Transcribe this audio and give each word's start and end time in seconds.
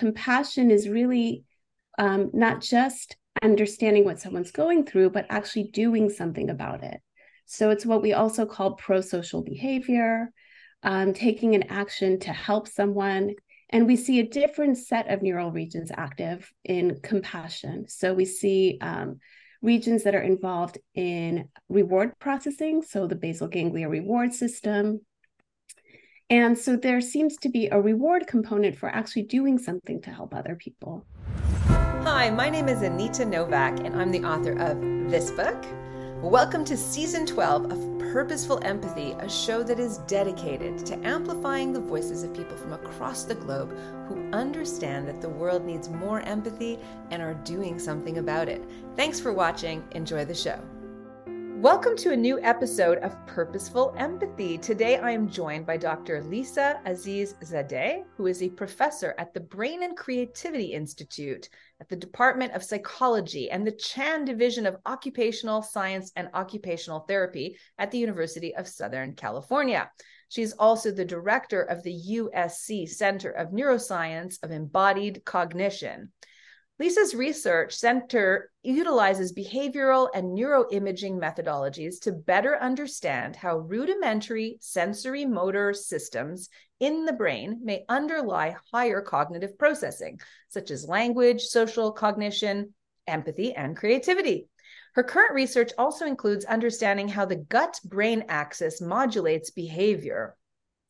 compassion 0.00 0.70
is 0.70 0.88
really 0.88 1.44
um, 1.98 2.30
not 2.32 2.62
just 2.62 3.16
understanding 3.42 4.04
what 4.06 4.18
someone's 4.18 4.50
going 4.50 4.86
through, 4.86 5.10
but 5.10 5.26
actually 5.28 5.64
doing 5.64 6.08
something 6.08 6.48
about 6.48 6.82
it. 6.82 6.98
So 7.44 7.68
it's 7.68 7.84
what 7.84 8.00
we 8.00 8.14
also 8.14 8.46
call 8.46 8.76
pro 8.76 9.02
social 9.02 9.42
behavior, 9.42 10.32
um, 10.82 11.12
taking 11.12 11.54
an 11.54 11.64
action 11.64 12.18
to 12.20 12.32
help 12.32 12.66
someone. 12.66 13.34
And 13.68 13.86
we 13.86 13.96
see 13.96 14.20
a 14.20 14.26
different 14.26 14.78
set 14.78 15.10
of 15.10 15.20
neural 15.20 15.52
regions 15.52 15.90
active 15.94 16.50
in 16.64 16.98
compassion. 17.02 17.86
So 17.88 18.14
we 18.14 18.24
see 18.24 18.78
um, 18.80 19.18
regions 19.60 20.04
that 20.04 20.14
are 20.14 20.22
involved 20.22 20.78
in 20.94 21.50
reward 21.68 22.18
processing, 22.18 22.80
so 22.82 23.06
the 23.06 23.16
basal 23.16 23.48
ganglia 23.48 23.90
reward 23.90 24.32
system. 24.32 25.00
And 26.32 26.56
so 26.56 26.76
there 26.76 27.00
seems 27.00 27.36
to 27.38 27.48
be 27.48 27.66
a 27.66 27.80
reward 27.80 28.28
component 28.28 28.78
for 28.78 28.88
actually 28.88 29.22
doing 29.22 29.58
something 29.58 30.00
to 30.02 30.10
help 30.10 30.32
other 30.32 30.54
people. 30.54 31.04
Hi, 31.66 32.30
my 32.30 32.48
name 32.48 32.68
is 32.68 32.82
Anita 32.82 33.24
Nowak, 33.24 33.80
and 33.80 34.00
I'm 34.00 34.12
the 34.12 34.22
author 34.22 34.52
of 34.52 34.80
this 35.10 35.32
book. 35.32 35.60
Welcome 36.22 36.64
to 36.66 36.76
season 36.76 37.26
12 37.26 37.72
of 37.72 37.98
Purposeful 37.98 38.60
Empathy, 38.62 39.16
a 39.18 39.28
show 39.28 39.64
that 39.64 39.80
is 39.80 39.98
dedicated 40.06 40.86
to 40.86 41.04
amplifying 41.04 41.72
the 41.72 41.80
voices 41.80 42.22
of 42.22 42.32
people 42.32 42.56
from 42.56 42.74
across 42.74 43.24
the 43.24 43.34
globe 43.34 43.76
who 44.06 44.30
understand 44.30 45.08
that 45.08 45.20
the 45.20 45.28
world 45.28 45.64
needs 45.64 45.88
more 45.88 46.20
empathy 46.20 46.78
and 47.10 47.20
are 47.20 47.34
doing 47.42 47.76
something 47.80 48.18
about 48.18 48.48
it. 48.48 48.62
Thanks 48.94 49.18
for 49.18 49.32
watching. 49.32 49.82
Enjoy 49.96 50.24
the 50.24 50.34
show. 50.34 50.60
Welcome 51.60 51.94
to 51.98 52.12
a 52.12 52.16
new 52.16 52.40
episode 52.40 52.96
of 53.00 53.14
Purposeful 53.26 53.94
Empathy. 53.98 54.56
Today 54.56 54.96
I 54.96 55.10
am 55.10 55.28
joined 55.28 55.66
by 55.66 55.76
Dr. 55.76 56.22
Lisa 56.24 56.80
Aziz 56.86 57.34
Zadeh, 57.44 58.02
who 58.16 58.28
is 58.28 58.42
a 58.42 58.48
professor 58.48 59.14
at 59.18 59.34
the 59.34 59.40
Brain 59.40 59.82
and 59.82 59.94
Creativity 59.94 60.72
Institute 60.72 61.50
at 61.78 61.90
the 61.90 61.96
Department 61.96 62.54
of 62.54 62.64
Psychology 62.64 63.50
and 63.50 63.66
the 63.66 63.72
Chan 63.72 64.24
Division 64.24 64.64
of 64.64 64.78
Occupational 64.86 65.60
Science 65.60 66.12
and 66.16 66.30
Occupational 66.32 67.00
Therapy 67.00 67.58
at 67.76 67.90
the 67.90 67.98
University 67.98 68.56
of 68.56 68.66
Southern 68.66 69.12
California. 69.12 69.90
She 70.30 70.40
is 70.40 70.54
also 70.58 70.90
the 70.90 71.04
director 71.04 71.60
of 71.60 71.82
the 71.82 71.94
USC 72.12 72.88
Center 72.88 73.32
of 73.32 73.48
Neuroscience 73.48 74.42
of 74.42 74.50
Embodied 74.50 75.26
Cognition. 75.26 76.10
Lisa's 76.80 77.14
research 77.14 77.74
center 77.74 78.50
utilizes 78.62 79.34
behavioral 79.34 80.08
and 80.14 80.28
neuroimaging 80.28 81.18
methodologies 81.20 82.00
to 82.00 82.10
better 82.10 82.56
understand 82.56 83.36
how 83.36 83.58
rudimentary 83.58 84.56
sensory 84.62 85.26
motor 85.26 85.74
systems 85.74 86.48
in 86.80 87.04
the 87.04 87.12
brain 87.12 87.60
may 87.62 87.84
underlie 87.90 88.56
higher 88.72 89.02
cognitive 89.02 89.58
processing, 89.58 90.18
such 90.48 90.70
as 90.70 90.88
language, 90.88 91.42
social 91.42 91.92
cognition, 91.92 92.72
empathy, 93.06 93.52
and 93.52 93.76
creativity. 93.76 94.48
Her 94.94 95.02
current 95.02 95.34
research 95.34 95.72
also 95.76 96.06
includes 96.06 96.46
understanding 96.46 97.08
how 97.08 97.26
the 97.26 97.36
gut 97.36 97.78
brain 97.84 98.24
axis 98.30 98.80
modulates 98.80 99.50
behavior. 99.50 100.34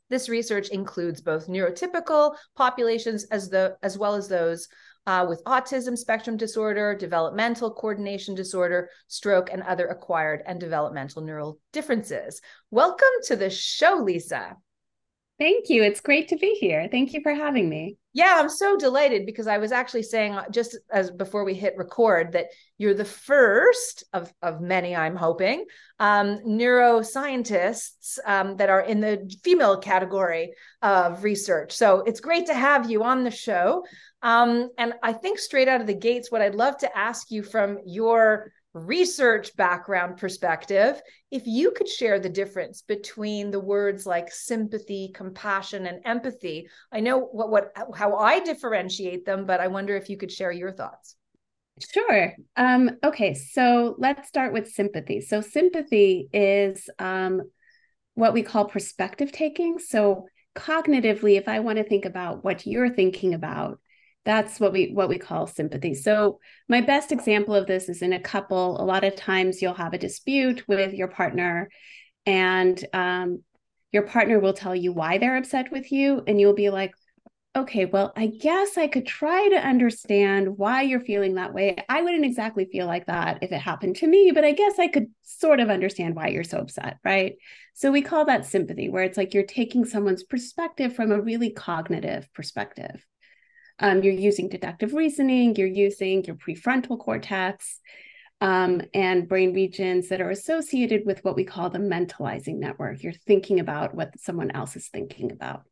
This 0.09 0.29
research 0.29 0.69
includes 0.69 1.21
both 1.21 1.49
neurotypical 1.49 2.37
populations 2.57 3.25
as, 3.25 3.49
the, 3.49 3.77
as 3.83 3.99
well 3.99 4.15
as 4.15 4.29
those 4.29 4.69
uh, 5.07 5.27
with 5.29 5.43
autism 5.45 5.97
spectrum 5.97 6.37
disorder, 6.37 6.95
developmental 6.95 7.73
coordination 7.73 8.35
disorder, 8.35 8.91
stroke, 9.09 9.51
and 9.53 9.63
other 9.63 9.87
acquired 9.87 10.43
and 10.47 10.61
developmental 10.61 11.23
neural 11.23 11.59
differences. 11.73 12.41
Welcome 12.71 13.09
to 13.25 13.37
the 13.37 13.51
show, 13.51 14.01
Lisa. 14.03 14.57
Thank 15.39 15.69
you. 15.69 15.83
It's 15.83 16.01
great 16.01 16.29
to 16.29 16.37
be 16.37 16.57
here. 16.61 16.89
Thank 16.91 17.15
you 17.15 17.21
for 17.23 17.33
having 17.33 17.69
me. 17.69 17.97
Yeah, 18.13 18.37
I'm 18.39 18.49
so 18.49 18.77
delighted 18.77 19.25
because 19.25 19.47
I 19.47 19.59
was 19.59 19.71
actually 19.71 20.03
saying 20.03 20.35
uh, 20.35 20.49
just 20.51 20.77
as 20.91 21.13
before 21.13 21.45
we 21.45 21.55
hit 21.55 21.75
record 21.77 22.33
that 22.33 22.47
you're 22.77 22.95
the 22.95 23.05
first 23.05 24.03
of, 24.13 24.33
of 24.43 24.61
many, 24.61 24.97
I'm 24.97 25.15
hoping, 25.15 25.65
um, 26.01 26.39
neuroscientists 26.39 28.19
um, 28.27 28.57
that 28.57 28.69
are 28.69 28.81
in 28.81 29.01
the 29.01 29.33
female 29.45 29.79
category 29.79 30.55
of 30.83 31.23
research. 31.23 31.73
So 31.73 32.01
it's 32.01 32.19
great 32.19 32.47
to 32.47 32.55
have 32.55 32.91
you 32.91 33.05
on 33.05 33.23
the 33.23 33.31
show. 33.31 33.85
Um, 34.23 34.71
and 34.77 34.95
I 35.05 35.13
think 35.13 35.39
straight 35.39 35.69
out 35.69 35.81
of 35.81 35.87
the 35.87 35.95
gates, 35.95 36.33
what 36.33 36.43
I'd 36.43 36.57
love 36.57 36.79
to 36.79 36.99
ask 36.99 37.31
you 37.31 37.45
from 37.45 37.79
your 37.87 38.53
research 38.73 39.57
background 39.57 40.17
perspective, 40.17 41.01
if 41.31 41.43
you 41.47 41.73
could 41.73 41.89
share 41.89 42.21
the 42.21 42.29
difference 42.29 42.83
between 42.83 43.51
the 43.51 43.61
words 43.61 44.07
like 44.07 44.31
sympathy, 44.31 45.11
compassion, 45.15 45.87
and 45.87 46.01
empathy. 46.05 46.69
I 46.93 47.01
know 47.01 47.19
what 47.19 47.51
what 47.51 47.73
how 47.95 48.17
I 48.17 48.41
differentiate 48.41 49.25
them, 49.25 49.47
but 49.47 49.61
I 49.61 49.67
wonder 49.69 49.97
if 49.97 50.09
you 50.09 50.17
could 50.17 50.33
share 50.33 50.53
your 50.53 50.73
thoughts. 50.73 51.17
Sure. 51.93 52.35
Um, 52.57 52.91
okay, 53.03 53.35
so 53.35 53.95
let's 53.99 54.29
start 54.29 54.53
with 54.53 54.71
sympathy. 54.71 55.21
So 55.21 55.41
sympathy 55.41 56.29
is 56.33 56.89
um, 56.99 57.43
what 58.15 58.35
we 58.35 58.43
call 58.43 58.67
perspective 58.67 59.33
taking. 59.33 59.79
So 59.79 60.27
cognitively, 60.55 61.39
if 61.39 61.49
I 61.49 61.61
want 61.61 61.79
to 61.79 61.85
think 61.85 62.05
about 62.05 62.45
what 62.45 62.67
you're 62.67 62.91
thinking 62.91 63.35
about, 63.35 63.79
that's 64.25 64.61
what 64.61 64.73
we 64.73 64.93
what 64.93 65.09
we 65.09 65.19
call 65.19 65.47
sympathy. 65.47 65.95
So 65.95 66.41
my 66.69 66.81
best 66.81 67.11
example 67.11 67.55
of 67.55 67.67
this 67.67 67.89
is 67.89 68.03
in 68.03 68.13
a 68.13 68.21
couple 68.21 68.81
a 68.81 68.85
lot 68.85 69.05
of 69.05 69.17
times 69.17 69.63
you'll 69.63 69.75
have 69.75 69.95
a 69.95 69.99
dispute 69.99 70.67
with 70.69 70.93
your 70.93 71.09
partner 71.09 71.71
and 72.27 72.83
um, 72.93 73.43
your 73.93 74.03
partner 74.03 74.39
will 74.39 74.53
tell 74.53 74.75
you 74.75 74.93
why 74.93 75.19
they're 75.19 75.37
upset 75.37 75.73
with 75.73 75.91
you 75.91 76.23
and 76.27 76.41
you'll 76.41 76.55
be 76.55 76.71
like 76.71 76.93
okay 77.57 77.85
well 77.85 78.13
i 78.15 78.27
guess 78.29 78.79
i 78.79 78.87
could 78.87 79.05
try 79.05 79.49
to 79.49 79.57
understand 79.57 80.57
why 80.57 80.83
you're 80.83 81.01
feeling 81.01 81.35
that 81.35 81.53
way. 81.53 81.77
I 81.89 82.03
wouldn't 82.03 82.25
exactly 82.25 82.67
feel 82.71 82.87
like 82.87 83.07
that 83.07 83.39
if 83.43 83.51
it 83.51 83.59
happened 83.59 83.97
to 83.97 84.07
me 84.07 84.31
but 84.33 84.45
i 84.45 84.53
guess 84.53 84.79
i 84.79 84.87
could 84.87 85.07
sort 85.23 85.59
of 85.59 85.71
understand 85.71 86.15
why 86.15 86.29
you're 86.29 86.45
so 86.45 86.59
upset 86.59 86.99
right? 87.05 87.35
So 87.75 87.91
we 87.91 88.03
call 88.03 88.27
that 88.27 88.45
sympathy 88.45 88.91
where 88.91 89.03
it's 89.03 89.17
like 89.17 89.33
you're 89.33 89.45
taking 89.45 89.85
someone's 89.85 90.23
perspective 90.23 90.95
from 90.95 91.11
a 91.11 91.21
really 91.21 91.51
cognitive 91.51 92.29
perspective 92.35 93.05
um, 93.81 94.03
you're 94.03 94.15
using 94.15 94.49
deductive 94.49 94.95
reasoning, 94.95 95.57
you're 95.57 95.67
using 95.67 96.25
your 96.25 96.37
prefrontal 96.37 96.99
cortex 96.99 97.81
um, 98.41 98.83
and 98.95 99.29
brain 99.29 99.53
regions 99.53 100.09
that 100.09 100.21
are 100.21 100.31
associated 100.31 101.05
with 101.05 101.25
what 101.25 101.37
we 101.37 101.45
call 101.45 101.71
the 101.71 101.79
mentalizing 101.79 102.57
network. 102.57 103.03
You're 103.03 103.13
thinking 103.13 103.61
about 103.61 103.95
what 103.95 104.19
someone 104.21 104.51
else 104.51 104.77
is 104.77 104.89
thinking 104.89 105.33
about. 105.33 105.65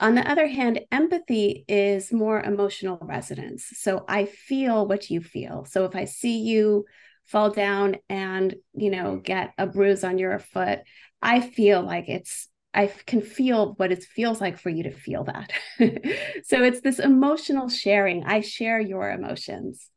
On 0.00 0.16
the 0.16 0.28
other 0.28 0.48
hand, 0.48 0.80
empathy 0.90 1.64
is 1.68 2.12
more 2.12 2.40
emotional 2.40 2.98
resonance. 3.00 3.66
So 3.76 4.04
I 4.08 4.24
feel 4.24 4.86
what 4.86 5.10
you 5.10 5.20
feel. 5.20 5.64
So 5.64 5.84
if 5.84 5.94
I 5.94 6.06
see 6.06 6.38
you 6.40 6.86
fall 7.24 7.50
down 7.50 7.96
and, 8.08 8.56
you 8.74 8.90
know, 8.90 9.20
get 9.22 9.52
a 9.58 9.66
bruise 9.66 10.02
on 10.02 10.18
your 10.18 10.38
foot, 10.40 10.80
I 11.20 11.40
feel 11.40 11.82
like 11.82 12.08
it's 12.08 12.48
I 12.74 12.86
can 12.86 13.20
feel 13.20 13.74
what 13.74 13.92
it 13.92 14.02
feels 14.02 14.40
like 14.40 14.58
for 14.58 14.70
you 14.70 14.84
to 14.84 14.90
feel 14.90 15.24
that. 15.24 15.52
so 16.44 16.62
it's 16.62 16.80
this 16.80 16.98
emotional 16.98 17.68
sharing. 17.68 18.24
I 18.24 18.40
share 18.40 18.80
your 18.80 19.10
emotions. 19.10 19.88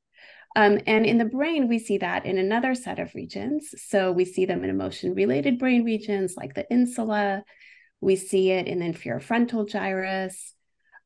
Um, 0.58 0.80
and 0.88 1.06
in 1.06 1.18
the 1.18 1.26
brain, 1.26 1.68
we 1.68 1.80
see 1.80 1.98
that 2.00 2.26
in 2.26 2.38
another 2.38 2.76
set 2.76 3.00
of 3.00 3.14
regions. 3.14 3.74
So 3.78 4.12
we 4.12 4.26
see 4.26 4.46
them 4.46 4.64
in 4.64 4.70
emotion 4.70 5.14
related 5.14 5.60
brain 5.60 5.84
regions 5.84 6.36
like 6.38 6.54
the 6.54 6.70
insula. 6.70 7.44
We 8.02 8.16
see 8.16 8.52
it 8.52 8.68
in 8.68 8.80
the 8.80 8.86
inferior 8.86 9.20
frontal 9.20 9.66
gyrus. 9.66 10.54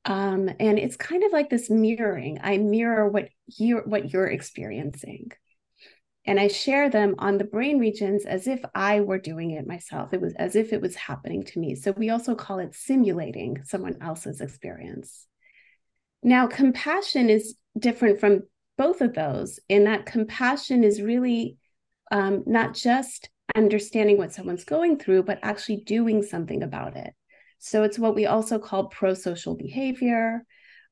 Um, 0.05 0.49
and 0.59 0.79
it's 0.79 0.95
kind 0.95 1.23
of 1.23 1.31
like 1.31 1.49
this 1.49 1.69
mirroring. 1.69 2.39
I 2.41 2.57
mirror 2.57 3.07
what 3.07 3.29
you're 3.57 3.83
what 3.83 4.11
you're 4.11 4.27
experiencing 4.27 5.31
and 6.25 6.39
I 6.39 6.47
share 6.47 6.89
them 6.89 7.15
on 7.17 7.37
the 7.37 7.43
brain 7.43 7.79
regions 7.79 8.25
as 8.25 8.47
if 8.47 8.61
I 8.75 9.01
were 9.01 9.17
doing 9.17 9.51
it 9.51 9.65
myself. 9.65 10.13
It 10.13 10.21
was 10.21 10.33
as 10.35 10.55
if 10.55 10.73
it 10.73 10.81
was 10.81 10.95
happening 10.95 11.43
to 11.45 11.59
me. 11.59 11.75
So 11.75 11.91
we 11.91 12.09
also 12.09 12.35
call 12.35 12.59
it 12.59 12.75
simulating 12.75 13.63
someone 13.63 13.97
else's 14.01 14.41
experience. 14.41 15.27
Now, 16.21 16.47
compassion 16.47 17.29
is 17.29 17.55
different 17.77 18.19
from 18.19 18.43
both 18.77 19.01
of 19.01 19.13
those 19.13 19.59
in 19.69 19.85
that 19.85 20.05
compassion 20.05 20.83
is 20.83 21.01
really 21.01 21.57
um, 22.11 22.43
not 22.45 22.73
just 22.73 23.29
understanding 23.55 24.17
what 24.17 24.33
someone's 24.33 24.63
going 24.63 24.97
through, 24.97 25.23
but 25.23 25.39
actually 25.41 25.77
doing 25.77 26.23
something 26.23 26.63
about 26.63 26.95
it. 26.95 27.13
So 27.59 27.83
it's 27.83 27.99
what 27.99 28.15
we 28.15 28.25
also 28.25 28.57
call 28.57 28.85
pro 28.85 29.13
social 29.13 29.55
behavior, 29.55 30.45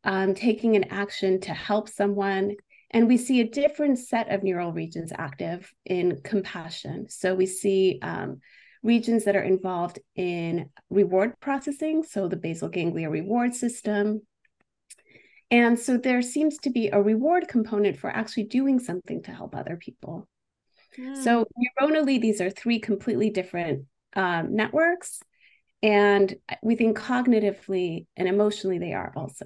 um, 0.04 0.34
taking 0.34 0.76
an 0.76 0.86
action 0.86 1.40
to 1.42 1.54
help 1.54 1.88
someone 1.90 2.56
and 2.92 3.08
we 3.08 3.18
see 3.18 3.42
a 3.42 3.50
different 3.50 4.00
set 4.00 4.30
of 4.32 4.44
neural 4.44 4.72
regions 4.72 5.12
active 5.18 5.74
in 5.86 6.22
compassion. 6.24 7.10
So 7.10 7.36
we 7.36 7.46
see 7.46 8.00
um, 8.02 8.40
regions 8.82 9.26
that 9.26 9.36
are 9.36 9.44
involved 9.44 10.00
in 10.16 10.70
reward 10.90 11.40
processing, 11.40 12.04
so 12.04 12.28
the 12.28 12.38
basal 12.38 12.70
ganglia 12.70 13.10
reward 13.10 13.54
system. 13.54 14.22
And 15.52 15.80
so 15.80 15.98
there 15.98 16.22
seems 16.22 16.58
to 16.60 16.70
be 16.70 16.90
a 16.90 17.02
reward 17.02 17.48
component 17.48 17.98
for 17.98 18.10
actually 18.10 18.46
doing 18.46 18.80
something 18.80 19.24
to 19.24 19.32
help 19.32 19.56
other 19.56 19.78
people. 19.78 20.28
Mm. 20.98 21.24
So 21.24 21.46
neuronally, 21.82 22.20
these 22.20 22.42
are 22.42 22.50
three 22.50 22.80
completely 22.80 23.30
different 23.30 23.86
um, 24.16 24.56
networks. 24.56 25.22
And 25.84 26.36
we 26.64 26.76
think 26.76 26.98
cognitively 26.98 28.08
and 28.16 28.28
emotionally, 28.28 28.80
they 28.80 28.94
are 28.94 29.14
also. 29.16 29.46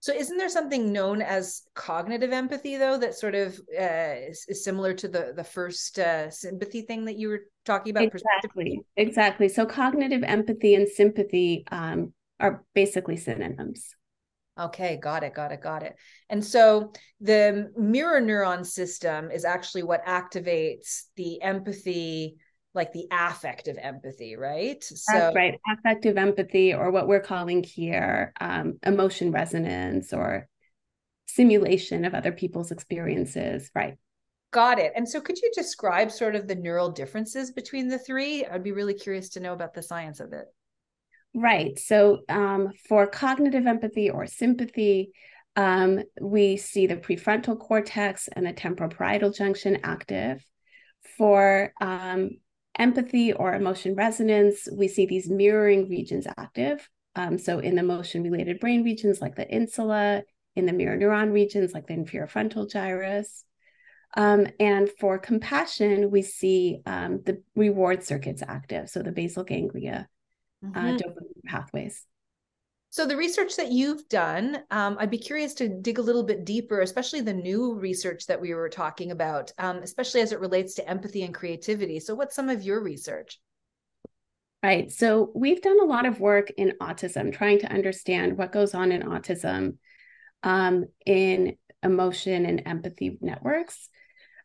So, 0.00 0.14
isn't 0.14 0.38
there 0.38 0.48
something 0.48 0.92
known 0.92 1.20
as 1.20 1.62
cognitive 1.74 2.32
empathy, 2.32 2.78
though, 2.78 2.96
that 2.98 3.14
sort 3.14 3.34
of 3.34 3.60
uh, 3.78 4.14
is, 4.30 4.46
is, 4.48 4.64
similar 4.64 4.94
to 4.94 5.08
the 5.08 5.34
the 5.36 5.44
first 5.44 5.98
uh, 5.98 6.30
sympathy 6.30 6.82
thing 6.82 7.04
that 7.04 7.16
you 7.16 7.28
were 7.28 7.42
talking 7.66 7.90
about? 7.90 8.04
Exactly, 8.04 8.80
exactly. 8.96 9.48
So, 9.48 9.66
cognitive 9.66 10.22
empathy 10.22 10.74
and 10.74 10.88
sympathy 10.88 11.64
um, 11.70 12.14
are 12.40 12.64
basically 12.74 13.18
synonyms. 13.18 13.94
Okay, 14.58 14.96
got 14.96 15.22
it, 15.22 15.34
got 15.34 15.52
it, 15.52 15.60
got 15.60 15.82
it. 15.82 15.96
And 16.28 16.44
so 16.44 16.92
the 17.20 17.70
mirror 17.76 18.20
neuron 18.20 18.66
system 18.66 19.30
is 19.30 19.44
actually 19.44 19.84
what 19.84 20.04
activates 20.04 21.04
the 21.16 21.40
empathy, 21.40 22.36
like 22.74 22.92
the 22.92 23.06
affective 23.10 23.76
empathy, 23.80 24.36
right? 24.36 24.82
So, 24.82 25.12
That's 25.12 25.34
right. 25.34 25.58
Affective 25.78 26.16
empathy, 26.16 26.72
or 26.72 26.90
what 26.90 27.08
we're 27.08 27.20
calling 27.20 27.62
here 27.62 28.32
um, 28.40 28.78
emotion 28.84 29.32
resonance 29.32 30.12
or 30.12 30.48
simulation 31.26 32.04
of 32.04 32.14
other 32.14 32.32
people's 32.32 32.70
experiences, 32.70 33.70
right? 33.74 33.96
Got 34.52 34.78
it. 34.78 34.92
And 34.96 35.08
so 35.08 35.20
could 35.20 35.38
you 35.38 35.50
describe 35.54 36.10
sort 36.10 36.34
of 36.34 36.48
the 36.48 36.56
neural 36.56 36.90
differences 36.90 37.52
between 37.52 37.88
the 37.88 37.98
three? 37.98 38.44
I'd 38.44 38.64
be 38.64 38.72
really 38.72 38.94
curious 38.94 39.30
to 39.30 39.40
know 39.40 39.52
about 39.52 39.74
the 39.74 39.82
science 39.82 40.20
of 40.20 40.32
it. 40.32 40.46
Right. 41.34 41.78
So 41.78 42.22
um, 42.28 42.70
for 42.88 43.06
cognitive 43.06 43.66
empathy 43.66 44.10
or 44.10 44.26
sympathy, 44.26 45.12
um, 45.54 46.02
we 46.20 46.56
see 46.56 46.86
the 46.86 46.96
prefrontal 46.96 47.58
cortex 47.58 48.28
and 48.32 48.46
the 48.46 48.52
temporoparietal 48.52 49.36
junction 49.36 49.78
active. 49.84 50.44
For 51.16 51.72
um, 51.80 52.30
empathy 52.78 53.32
or 53.32 53.54
emotion 53.54 53.94
resonance, 53.94 54.68
we 54.72 54.88
see 54.88 55.06
these 55.06 55.28
mirroring 55.28 55.88
regions 55.88 56.26
active. 56.36 56.88
Um, 57.16 57.38
so 57.38 57.58
in 57.58 57.74
the 57.74 57.82
motion 57.82 58.22
related 58.22 58.60
brain 58.60 58.84
regions 58.84 59.20
like 59.20 59.34
the 59.34 59.48
insula, 59.48 60.22
in 60.56 60.66
the 60.66 60.72
mirror 60.72 60.96
neuron 60.96 61.32
regions 61.32 61.72
like 61.72 61.86
the 61.86 61.94
inferior 61.94 62.26
frontal 62.26 62.66
gyrus. 62.66 63.44
Um, 64.16 64.48
and 64.58 64.90
for 64.98 65.18
compassion, 65.18 66.10
we 66.10 66.22
see 66.22 66.82
um, 66.86 67.20
the 67.24 67.42
reward 67.54 68.02
circuits 68.02 68.42
active, 68.46 68.90
so 68.90 69.02
the 69.02 69.12
basal 69.12 69.44
ganglia 69.44 70.08
uh, 70.64 70.66
mm-hmm. 70.66 70.86
uh, 70.88 70.98
dopamine 70.98 71.44
pathways. 71.46 72.04
So, 72.92 73.06
the 73.06 73.16
research 73.16 73.54
that 73.54 73.70
you've 73.70 74.08
done, 74.08 74.64
um, 74.72 74.96
I'd 74.98 75.12
be 75.12 75.18
curious 75.18 75.54
to 75.54 75.68
dig 75.68 75.98
a 75.98 76.02
little 76.02 76.24
bit 76.24 76.44
deeper, 76.44 76.80
especially 76.80 77.20
the 77.20 77.32
new 77.32 77.74
research 77.74 78.26
that 78.26 78.40
we 78.40 78.52
were 78.52 78.68
talking 78.68 79.12
about, 79.12 79.52
um, 79.58 79.76
especially 79.78 80.22
as 80.22 80.32
it 80.32 80.40
relates 80.40 80.74
to 80.74 80.88
empathy 80.88 81.22
and 81.22 81.32
creativity. 81.32 82.00
So, 82.00 82.16
what's 82.16 82.34
some 82.34 82.48
of 82.48 82.64
your 82.64 82.82
research? 82.82 83.38
Right. 84.60 84.90
So, 84.90 85.30
we've 85.36 85.62
done 85.62 85.80
a 85.80 85.86
lot 85.86 86.04
of 86.04 86.18
work 86.18 86.50
in 86.50 86.74
autism, 86.80 87.32
trying 87.32 87.60
to 87.60 87.72
understand 87.72 88.36
what 88.36 88.50
goes 88.50 88.74
on 88.74 88.90
in 88.90 89.02
autism 89.02 89.76
um, 90.42 90.86
in 91.06 91.56
emotion 91.84 92.44
and 92.44 92.62
empathy 92.66 93.18
networks. 93.20 93.88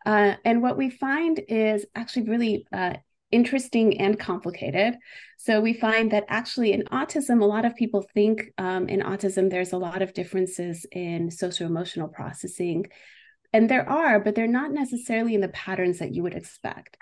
Uh, 0.05 0.35
and 0.45 0.61
what 0.61 0.77
we 0.77 0.91
find 0.91 1.41
is 1.47 1.83
actually 1.95 2.29
really 2.29 2.67
uh, 2.71 2.93
interesting 3.35 3.99
and 3.99 4.17
complicated. 4.17 4.95
So 5.37 5.59
we 5.59 5.73
find 5.73 6.11
that 6.11 6.25
actually 6.29 6.71
in 6.71 6.83
autism, 6.83 7.41
a 7.41 7.51
lot 7.55 7.65
of 7.65 7.75
people 7.75 8.05
think 8.13 8.35
um, 8.57 8.87
in 8.87 9.01
autism 9.01 9.49
there's 9.49 9.73
a 9.73 9.77
lot 9.77 10.01
of 10.01 10.13
differences 10.13 10.85
in 10.91 11.29
socio 11.29 11.67
emotional 11.67 12.07
processing. 12.07 12.85
And 13.51 13.69
there 13.69 13.87
are, 13.87 14.19
but 14.19 14.35
they're 14.35 14.59
not 14.61 14.71
necessarily 14.71 15.35
in 15.35 15.41
the 15.41 15.49
patterns 15.65 15.99
that 15.99 16.13
you 16.13 16.23
would 16.23 16.33
expect. 16.33 16.97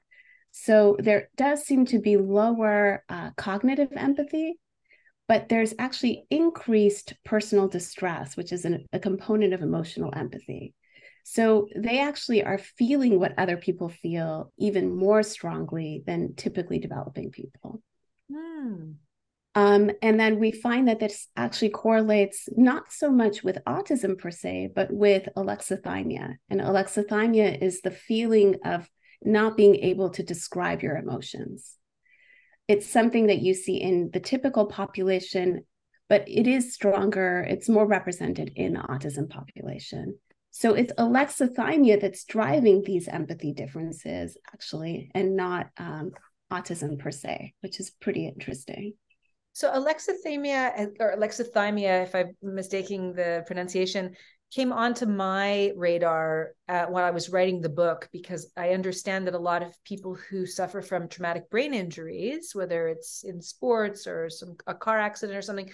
So 0.51 0.97
there 0.99 1.29
does 1.35 1.63
seem 1.63 1.85
to 1.87 1.99
be 1.99 2.17
lower 2.17 3.03
uh, 3.09 3.29
cognitive 3.37 3.91
empathy, 3.95 4.59
but 5.27 5.49
there's 5.49 5.73
actually 5.79 6.25
increased 6.29 7.13
personal 7.23 7.67
distress, 7.67 8.37
which 8.37 8.51
is 8.51 8.65
an, 8.65 8.85
a 8.91 8.99
component 8.99 9.53
of 9.53 9.61
emotional 9.61 10.11
empathy. 10.15 10.73
So 11.23 11.67
they 11.75 11.99
actually 11.99 12.43
are 12.43 12.57
feeling 12.57 13.19
what 13.19 13.37
other 13.37 13.57
people 13.57 13.89
feel 13.89 14.51
even 14.57 14.95
more 14.95 15.23
strongly 15.23 16.03
than 16.05 16.35
typically 16.35 16.79
developing 16.79 17.31
people. 17.31 17.81
Hmm. 18.31 18.91
Um, 19.55 19.91
and 20.01 20.19
then 20.19 20.39
we 20.39 20.51
find 20.51 20.87
that 20.87 20.99
this 20.99 21.27
actually 21.35 21.69
correlates 21.69 22.49
not 22.57 22.91
so 22.91 23.11
much 23.11 23.43
with 23.43 23.63
autism 23.67 24.17
per 24.17 24.31
se, 24.31 24.71
but 24.75 24.91
with 24.91 25.29
alexithymia. 25.37 26.35
And 26.49 26.59
alexithymia 26.59 27.61
is 27.61 27.81
the 27.81 27.91
feeling 27.91 28.57
of 28.65 28.89
not 29.21 29.55
being 29.55 29.75
able 29.75 30.09
to 30.11 30.23
describe 30.23 30.81
your 30.81 30.97
emotions. 30.97 31.77
It's 32.67 32.87
something 32.87 33.27
that 33.27 33.41
you 33.41 33.53
see 33.53 33.77
in 33.77 34.09
the 34.11 34.19
typical 34.19 34.65
population, 34.65 35.65
but 36.09 36.27
it 36.27 36.47
is 36.47 36.73
stronger, 36.73 37.45
it's 37.47 37.69
more 37.69 37.85
represented 37.85 38.51
in 38.55 38.73
the 38.73 38.79
autism 38.79 39.29
population. 39.29 40.17
So 40.55 40.75
it's 40.75 40.93
alexithymia 40.93 41.99
that's 41.99 42.25
driving 42.25 42.83
these 42.85 43.07
empathy 43.07 43.53
differences, 43.53 44.37
actually, 44.53 45.09
and 45.15 45.35
not 45.35 45.71
um, 45.77 46.11
autism 46.51 46.99
per 46.99 47.09
se, 47.09 47.55
which 47.61 47.79
is 47.79 47.89
pretty 47.89 48.27
interesting. 48.27 48.93
So 49.53 49.71
alexithymia 49.71 50.91
or 50.99 51.17
alexithymia, 51.17 52.03
if 52.03 52.13
I'm 52.13 52.35
mistaking 52.43 53.13
the 53.13 53.43
pronunciation, 53.47 54.15
came 54.51 54.71
onto 54.71 55.07
my 55.07 55.71
radar 55.75 56.51
uh, 56.69 56.85
I 56.93 57.09
was 57.09 57.31
writing 57.31 57.59
the 57.59 57.69
book 57.69 58.07
because 58.11 58.51
I 58.55 58.73
understand 58.73 59.25
that 59.25 59.33
a 59.33 59.39
lot 59.39 59.63
of 59.63 59.75
people 59.83 60.13
who 60.13 60.45
suffer 60.45 60.83
from 60.83 61.07
traumatic 61.07 61.49
brain 61.49 61.73
injuries, 61.73 62.51
whether 62.53 62.87
it's 62.87 63.23
in 63.23 63.41
sports 63.41 64.05
or 64.05 64.29
some 64.29 64.55
a 64.67 64.75
car 64.75 64.99
accident 64.99 65.35
or 65.35 65.41
something, 65.41 65.71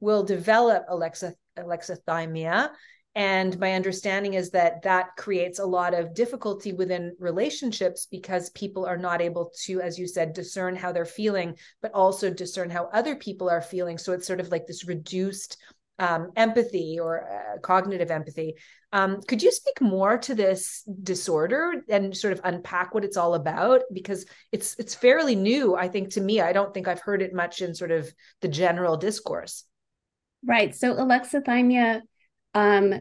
will 0.00 0.24
develop 0.24 0.88
alexith- 0.88 1.34
alexithymia 1.58 2.70
and 3.14 3.58
my 3.58 3.74
understanding 3.74 4.34
is 4.34 4.50
that 4.50 4.82
that 4.82 5.16
creates 5.16 5.58
a 5.58 5.66
lot 5.66 5.92
of 5.92 6.14
difficulty 6.14 6.72
within 6.72 7.14
relationships 7.18 8.06
because 8.10 8.48
people 8.50 8.86
are 8.86 8.96
not 8.96 9.20
able 9.20 9.52
to, 9.64 9.82
as 9.82 9.98
you 9.98 10.06
said, 10.06 10.32
discern 10.32 10.76
how 10.76 10.92
they're 10.92 11.04
feeling, 11.04 11.56
but 11.82 11.92
also 11.92 12.30
discern 12.30 12.70
how 12.70 12.88
other 12.92 13.14
people 13.14 13.50
are 13.50 13.60
feeling. 13.60 13.98
So 13.98 14.14
it's 14.14 14.26
sort 14.26 14.40
of 14.40 14.48
like 14.48 14.66
this 14.66 14.86
reduced 14.86 15.58
um, 15.98 16.30
empathy 16.36 16.98
or 16.98 17.28
uh, 17.30 17.58
cognitive 17.58 18.10
empathy. 18.10 18.54
Um, 18.94 19.20
could 19.28 19.42
you 19.42 19.52
speak 19.52 19.82
more 19.82 20.16
to 20.18 20.34
this 20.34 20.82
disorder 21.02 21.82
and 21.90 22.16
sort 22.16 22.32
of 22.32 22.40
unpack 22.44 22.94
what 22.94 23.04
it's 23.04 23.18
all 23.18 23.34
about? 23.34 23.82
Because 23.92 24.24
it's 24.52 24.74
it's 24.78 24.94
fairly 24.94 25.34
new, 25.34 25.76
I 25.76 25.88
think, 25.88 26.10
to 26.14 26.20
me. 26.22 26.40
I 26.40 26.54
don't 26.54 26.72
think 26.72 26.88
I've 26.88 27.00
heard 27.00 27.20
it 27.20 27.34
much 27.34 27.60
in 27.60 27.74
sort 27.74 27.90
of 27.90 28.10
the 28.40 28.48
general 28.48 28.96
discourse. 28.96 29.64
Right. 30.44 30.74
So 30.74 30.94
alexithymia 30.94 32.00
um, 32.54 33.00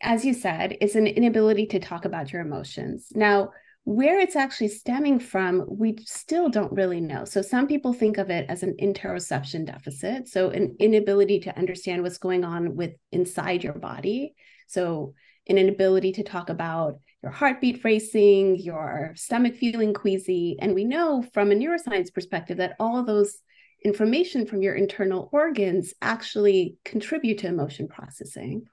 as 0.00 0.24
you 0.24 0.34
said, 0.34 0.76
is 0.80 0.96
an 0.96 1.06
inability 1.06 1.66
to 1.66 1.78
talk 1.78 2.04
about 2.04 2.32
your 2.32 2.42
emotions. 2.42 3.08
Now, 3.14 3.50
where 3.84 4.20
it's 4.20 4.36
actually 4.36 4.68
stemming 4.68 5.18
from, 5.18 5.64
we 5.68 5.96
still 6.04 6.48
don't 6.48 6.72
really 6.72 7.00
know. 7.00 7.24
So, 7.24 7.42
some 7.42 7.66
people 7.66 7.92
think 7.92 8.18
of 8.18 8.30
it 8.30 8.46
as 8.48 8.62
an 8.62 8.76
interoception 8.80 9.66
deficit, 9.66 10.28
so 10.28 10.50
an 10.50 10.76
inability 10.78 11.40
to 11.40 11.56
understand 11.58 12.02
what's 12.02 12.18
going 12.18 12.44
on 12.44 12.76
with 12.76 12.92
inside 13.10 13.64
your 13.64 13.74
body. 13.74 14.34
So, 14.68 15.14
an 15.48 15.58
inability 15.58 16.12
to 16.12 16.22
talk 16.22 16.48
about 16.48 16.98
your 17.22 17.32
heartbeat 17.32 17.84
racing, 17.84 18.58
your 18.58 19.12
stomach 19.16 19.56
feeling 19.56 19.94
queasy. 19.94 20.56
And 20.60 20.74
we 20.74 20.84
know 20.84 21.24
from 21.32 21.50
a 21.50 21.54
neuroscience 21.54 22.12
perspective 22.12 22.58
that 22.58 22.76
all 22.78 22.98
of 22.98 23.06
those 23.06 23.38
information 23.84 24.46
from 24.46 24.62
your 24.62 24.74
internal 24.74 25.28
organs 25.32 25.92
actually 26.00 26.76
contribute 26.84 27.38
to 27.38 27.48
emotion 27.48 27.88
processing. 27.88 28.64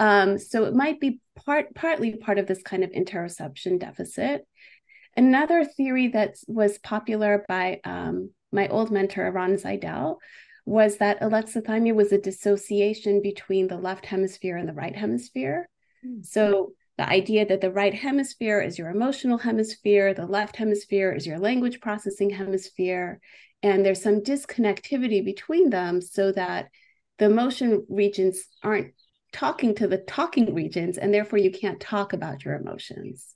Um, 0.00 0.38
so 0.38 0.64
it 0.64 0.74
might 0.74 0.98
be 0.98 1.20
part 1.36 1.74
partly 1.74 2.16
part 2.16 2.38
of 2.38 2.46
this 2.46 2.62
kind 2.62 2.82
of 2.82 2.90
interoception 2.90 3.78
deficit. 3.78 4.46
Another 5.16 5.64
theory 5.64 6.08
that 6.08 6.36
was 6.48 6.78
popular 6.78 7.44
by 7.46 7.80
um, 7.84 8.30
my 8.50 8.66
old 8.68 8.90
mentor 8.90 9.30
Ron 9.30 9.56
Zaidel 9.56 10.16
was 10.64 10.96
that 10.98 11.20
alexithymia 11.20 11.94
was 11.94 12.12
a 12.12 12.18
dissociation 12.18 13.20
between 13.22 13.68
the 13.68 13.76
left 13.76 14.06
hemisphere 14.06 14.56
and 14.56 14.68
the 14.68 14.72
right 14.72 14.96
hemisphere. 14.96 15.68
Mm-hmm. 16.04 16.22
So 16.22 16.72
the 16.96 17.08
idea 17.08 17.44
that 17.46 17.60
the 17.60 17.72
right 17.72 17.94
hemisphere 17.94 18.60
is 18.60 18.78
your 18.78 18.90
emotional 18.90 19.38
hemisphere, 19.38 20.14
the 20.14 20.26
left 20.26 20.56
hemisphere 20.56 21.12
is 21.12 21.26
your 21.26 21.38
language 21.38 21.80
processing 21.80 22.30
hemisphere, 22.30 23.20
and 23.62 23.84
there's 23.84 24.02
some 24.02 24.20
disconnectivity 24.20 25.24
between 25.24 25.70
them 25.70 26.00
so 26.00 26.32
that 26.32 26.68
the 27.18 27.26
emotion 27.26 27.84
regions 27.88 28.44
aren't 28.62 28.94
talking 29.32 29.74
to 29.76 29.86
the 29.86 29.98
talking 29.98 30.54
regions 30.54 30.98
and 30.98 31.12
therefore 31.12 31.38
you 31.38 31.50
can't 31.50 31.80
talk 31.80 32.12
about 32.12 32.44
your 32.44 32.54
emotions. 32.54 33.34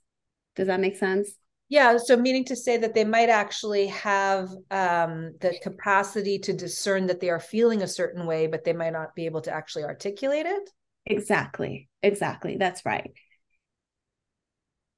Does 0.57 0.67
that 0.67 0.81
make 0.81 0.97
sense? 0.97 1.37
Yeah 1.69 1.97
so 1.97 2.17
meaning 2.17 2.45
to 2.47 2.57
say 2.57 2.77
that 2.77 2.95
they 2.95 3.05
might 3.05 3.29
actually 3.29 3.87
have 3.89 4.49
um, 4.71 5.35
the 5.41 5.59
capacity 5.63 6.39
to 6.41 6.53
discern 6.53 7.07
that 7.07 7.21
they 7.21 7.31
are 7.31 7.41
feeling 7.41 7.83
a 7.83 7.89
certain 7.89 8.27
way 8.27 8.47
but 8.47 8.65
they 8.65 8.73
might 8.73 8.93
not 8.93 9.15
be 9.15 9.27
able 9.27 9.41
to 9.43 9.53
actually 9.53 9.85
articulate 9.85 10.47
it? 10.47 10.71
Exactly 11.07 11.89
exactly 12.03 12.57
that's 12.59 12.85
right. 12.85 13.13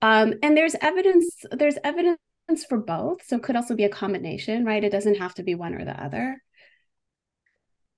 Um, 0.03 0.35
and 0.43 0.57
there's 0.57 0.77
evidence 0.81 1.45
there's 1.51 1.79
evidence 1.85 2.19
for 2.69 2.79
both 2.79 3.25
so 3.27 3.37
it 3.37 3.43
could 3.43 3.57
also 3.57 3.75
be 3.75 3.85
a 3.85 3.89
combination 3.89 4.65
right? 4.65 4.85
It 4.85 4.93
doesn't 4.93 5.17
have 5.17 5.35
to 5.35 5.43
be 5.43 5.55
one 5.55 5.75
or 5.75 5.85
the 5.85 6.03
other 6.03 6.43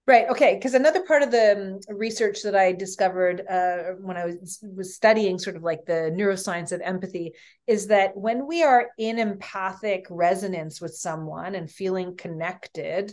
Right. 0.09 0.27
Okay. 0.31 0.55
Because 0.55 0.73
another 0.73 1.03
part 1.05 1.23
of 1.23 1.31
the 1.31 1.81
um, 1.91 1.97
research 1.97 2.43
that 2.45 2.57
I 2.57 2.73
discovered 2.73 3.43
uh, 3.47 3.93
when 4.01 4.17
I 4.17 4.25
was 4.25 4.59
was 4.75 4.95
studying 4.95 5.39
sort 5.39 5.55
of 5.55 5.63
like 5.63 5.85
the 5.85 6.11
neuroscience 6.17 6.73
of 6.73 6.81
empathy 6.81 7.35
is 7.67 7.89
that 7.89 8.17
when 8.17 8.47
we 8.47 8.63
are 8.63 8.87
in 8.97 9.19
empathic 9.19 10.07
resonance 10.09 10.81
with 10.81 10.95
someone 10.95 11.55
and 11.55 11.71
feeling 11.71 12.17
connected, 12.17 13.13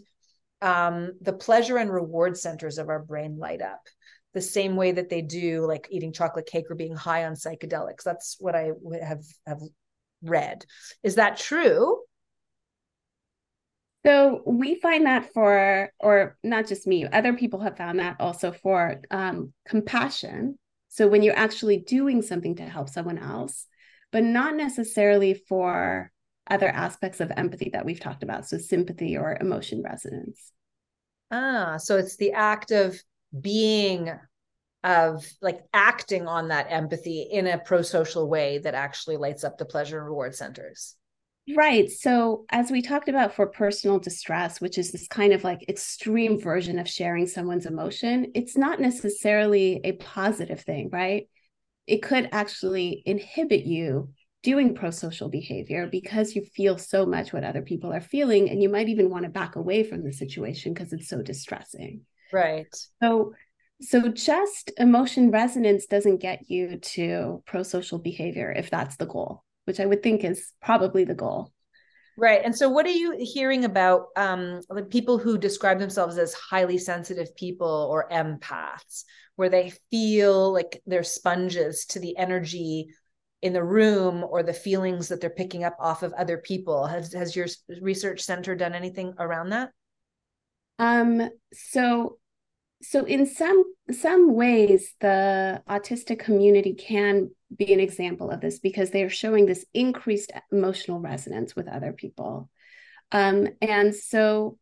um, 0.61 1.11
the 1.19 1.33
pleasure 1.33 1.77
and 1.77 1.91
reward 1.91 2.37
centers 2.37 2.77
of 2.77 2.87
our 2.87 3.03
brain 3.03 3.37
light 3.37 3.61
up 3.61 3.81
the 4.33 4.41
same 4.41 4.77
way 4.77 4.93
that 4.93 5.09
they 5.09 5.21
do 5.21 5.65
like 5.67 5.89
eating 5.91 6.13
chocolate 6.13 6.45
cake 6.45 6.65
or 6.69 6.75
being 6.75 6.95
high 6.95 7.25
on 7.25 7.33
psychedelics. 7.33 8.03
That's 8.05 8.37
what 8.39 8.55
I 8.55 8.71
have 9.05 9.25
have 9.45 9.59
read. 10.21 10.63
Is 11.03 11.15
that 11.15 11.35
true? 11.35 12.04
So 14.05 14.43
we 14.45 14.75
find 14.75 15.07
that 15.07 15.33
for, 15.33 15.91
or 15.99 16.37
not 16.43 16.67
just 16.67 16.85
me, 16.85 17.05
other 17.05 17.33
people 17.33 17.61
have 17.61 17.77
found 17.77 17.99
that 17.99 18.17
also 18.19 18.51
for 18.51 19.01
um, 19.09 19.51
compassion. 19.67 20.59
So 20.89 21.07
when 21.07 21.23
you're 21.23 21.37
actually 21.37 21.77
doing 21.77 22.21
something 22.21 22.55
to 22.57 22.63
help 22.63 22.89
someone 22.89 23.17
else, 23.17 23.65
but 24.11 24.23
not 24.23 24.55
necessarily 24.55 25.33
for 25.33 26.11
other 26.47 26.69
aspects 26.69 27.19
of 27.19 27.31
empathy 27.35 27.71
that 27.73 27.85
we've 27.85 27.99
talked 27.99 28.21
about. 28.21 28.47
So 28.47 28.59
sympathy 28.59 29.17
or 29.17 29.35
emotion 29.41 29.81
resonance. 29.81 30.51
Ah, 31.31 31.77
so 31.77 31.97
it's 31.97 32.17
the 32.17 32.33
act 32.33 32.69
of 32.71 33.01
being 33.41 34.11
of 34.83 35.25
like 35.41 35.61
acting 35.73 36.27
on 36.27 36.49
that 36.49 36.67
empathy 36.69 37.23
in 37.23 37.47
a 37.47 37.57
pro-social 37.57 38.29
way 38.29 38.59
that 38.59 38.75
actually 38.75 39.17
lights 39.17 39.43
up 39.43 39.57
the 39.57 39.65
pleasure 39.65 39.97
and 39.97 40.05
reward 40.05 40.35
centers. 40.35 40.95
Right. 41.53 41.91
So, 41.91 42.45
as 42.49 42.71
we 42.71 42.81
talked 42.81 43.07
about 43.07 43.35
for 43.35 43.45
personal 43.45 43.99
distress, 43.99 44.59
which 44.59 44.79
is 44.79 44.91
this 44.91 45.07
kind 45.07 45.31
of 45.31 45.43
like 45.43 45.69
extreme 45.69 46.39
version 46.39 46.79
of 46.79 46.89
sharing 46.89 47.27
someone's 47.27 47.67
emotion, 47.67 48.31
it's 48.33 48.57
not 48.57 48.79
necessarily 48.79 49.79
a 49.83 49.91
positive 49.93 50.61
thing, 50.61 50.89
right? 50.91 51.29
It 51.85 52.01
could 52.01 52.29
actually 52.31 53.03
inhibit 53.05 53.63
you 53.63 54.09
doing 54.41 54.73
pro 54.73 54.89
social 54.89 55.29
behavior 55.29 55.87
because 55.87 56.35
you 56.35 56.43
feel 56.43 56.79
so 56.79 57.05
much 57.05 57.31
what 57.31 57.43
other 57.43 57.61
people 57.61 57.93
are 57.93 58.01
feeling. 58.01 58.49
And 58.49 58.61
you 58.61 58.69
might 58.69 58.89
even 58.89 59.11
want 59.11 59.25
to 59.25 59.29
back 59.29 59.55
away 59.55 59.83
from 59.83 60.03
the 60.03 60.13
situation 60.13 60.73
because 60.73 60.93
it's 60.93 61.07
so 61.07 61.21
distressing. 61.21 62.01
Right. 62.33 62.67
So, 63.03 63.33
so 63.81 64.09
just 64.09 64.71
emotion 64.77 65.29
resonance 65.29 65.85
doesn't 65.85 66.21
get 66.21 66.49
you 66.49 66.79
to 66.79 67.43
pro 67.45 67.61
social 67.61 67.99
behavior 67.99 68.51
if 68.51 68.71
that's 68.71 68.95
the 68.97 69.05
goal 69.05 69.44
which 69.65 69.79
I 69.79 69.85
would 69.85 70.01
think 70.01 70.23
is 70.23 70.51
probably 70.61 71.03
the 71.03 71.13
goal. 71.13 71.51
Right. 72.17 72.41
And 72.43 72.55
so, 72.55 72.69
what 72.69 72.85
are 72.85 72.91
you 72.91 73.15
hearing 73.19 73.65
about 73.65 74.07
um, 74.15 74.61
people 74.89 75.17
who 75.17 75.37
describe 75.37 75.79
themselves 75.79 76.17
as 76.17 76.33
highly 76.33 76.77
sensitive 76.77 77.35
people 77.35 77.89
or 77.91 78.07
empaths, 78.09 79.03
where 79.35 79.49
they 79.49 79.73
feel 79.91 80.53
like 80.53 80.81
they're 80.85 81.03
sponges 81.03 81.85
to 81.87 81.99
the 81.99 82.17
energy 82.17 82.87
in 83.41 83.51
the 83.51 83.63
room 83.63 84.23
or 84.23 84.43
the 84.43 84.53
feelings 84.53 85.09
that 85.09 85.19
they're 85.19 85.29
picking 85.29 85.65
up 85.65 85.75
off 85.77 86.03
of 86.03 86.13
other 86.13 86.37
people? 86.37 86.85
Has 86.85 87.11
has 87.11 87.35
your 87.35 87.47
research 87.81 88.21
center 88.21 88.55
done 88.55 88.73
anything 88.73 89.13
around 89.19 89.49
that? 89.49 89.71
Um. 90.79 91.29
So 91.53 92.17
so 92.81 93.05
in 93.05 93.25
some 93.25 93.63
some 93.91 94.33
ways 94.33 94.95
the 94.99 95.61
autistic 95.69 96.19
community 96.19 96.73
can 96.73 97.29
be 97.55 97.73
an 97.73 97.79
example 97.79 98.31
of 98.31 98.41
this 98.41 98.59
because 98.59 98.91
they 98.91 99.03
are 99.03 99.09
showing 99.09 99.45
this 99.45 99.65
increased 99.73 100.31
emotional 100.51 100.99
resonance 100.99 101.55
with 101.55 101.67
other 101.67 101.93
people. 101.93 102.49
Um, 103.11 103.47
and 103.61 103.95
so 103.95 104.57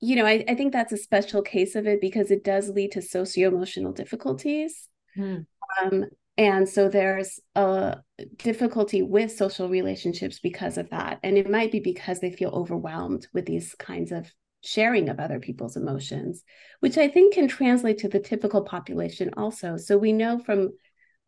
you 0.00 0.16
know 0.16 0.26
I, 0.26 0.44
I, 0.48 0.54
think 0.54 0.72
that's 0.72 0.92
a 0.92 0.96
special 0.96 1.42
case 1.42 1.74
of 1.74 1.86
it 1.86 2.00
because 2.00 2.30
it 2.30 2.44
does 2.44 2.68
lead 2.68 2.92
to 2.92 3.02
socio-emotional 3.02 3.92
difficulties. 3.92 4.88
Hmm. 5.14 5.38
um, 5.82 6.04
and 6.38 6.68
so 6.68 6.88
there's 6.88 7.40
a 7.56 7.96
difficulty 8.36 9.02
with 9.02 9.32
social 9.32 9.68
relationships 9.68 10.38
because 10.38 10.78
of 10.78 10.88
that. 10.90 11.18
And 11.24 11.36
it 11.36 11.50
might 11.50 11.72
be 11.72 11.80
because 11.80 12.20
they 12.20 12.30
feel 12.30 12.50
overwhelmed 12.50 13.26
with 13.34 13.44
these 13.44 13.74
kinds 13.74 14.12
of 14.12 14.32
sharing 14.68 15.08
of 15.08 15.18
other 15.18 15.40
people's 15.40 15.76
emotions, 15.76 16.44
which 16.80 16.98
I 16.98 17.08
think 17.08 17.34
can 17.34 17.48
translate 17.48 17.98
to 17.98 18.08
the 18.08 18.20
typical 18.20 18.62
population 18.62 19.30
also. 19.36 19.78
So 19.78 19.96
we 19.96 20.12
know 20.12 20.38
from 20.38 20.70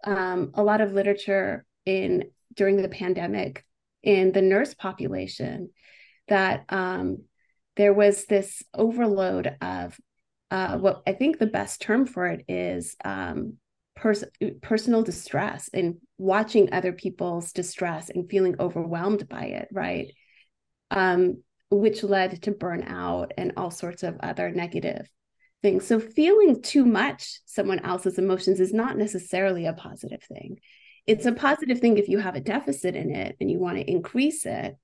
um, 0.04 0.50
a 0.54 0.62
lot 0.62 0.82
of 0.82 0.92
literature 0.92 1.64
in 1.86 2.24
during 2.54 2.82
the 2.82 2.88
pandemic 2.88 3.64
in 4.02 4.32
the 4.32 4.42
nurse 4.42 4.74
population 4.74 5.70
that 6.28 6.64
um, 6.68 7.22
there 7.76 7.94
was 7.94 8.26
this 8.26 8.62
overload 8.74 9.56
of 9.62 9.98
uh, 10.50 10.76
what 10.76 11.02
I 11.06 11.12
think 11.12 11.38
the 11.38 11.46
best 11.46 11.80
term 11.80 12.06
for 12.06 12.26
it 12.26 12.44
is 12.46 12.94
um, 13.04 13.54
pers- 13.96 14.24
personal 14.60 15.02
distress 15.02 15.70
and 15.72 15.96
watching 16.18 16.72
other 16.72 16.92
people's 16.92 17.52
distress 17.52 18.10
and 18.10 18.28
feeling 18.28 18.56
overwhelmed 18.60 19.28
by 19.28 19.44
it, 19.44 19.68
right? 19.72 20.12
Um, 20.90 21.42
which 21.70 22.02
led 22.02 22.42
to 22.42 22.52
burnout 22.52 23.30
and 23.38 23.52
all 23.56 23.70
sorts 23.70 24.02
of 24.02 24.18
other 24.20 24.50
negative 24.50 25.08
things. 25.62 25.86
So, 25.86 26.00
feeling 26.00 26.62
too 26.62 26.84
much 26.84 27.40
someone 27.46 27.80
else's 27.80 28.18
emotions 28.18 28.60
is 28.60 28.72
not 28.72 28.96
necessarily 28.96 29.66
a 29.66 29.72
positive 29.72 30.22
thing. 30.22 30.58
It's 31.06 31.26
a 31.26 31.32
positive 31.32 31.80
thing 31.80 31.98
if 31.98 32.08
you 32.08 32.18
have 32.18 32.36
a 32.36 32.40
deficit 32.40 32.94
in 32.94 33.14
it 33.14 33.36
and 33.40 33.50
you 33.50 33.58
want 33.58 33.78
to 33.78 33.90
increase 33.90 34.46
it. 34.46 34.76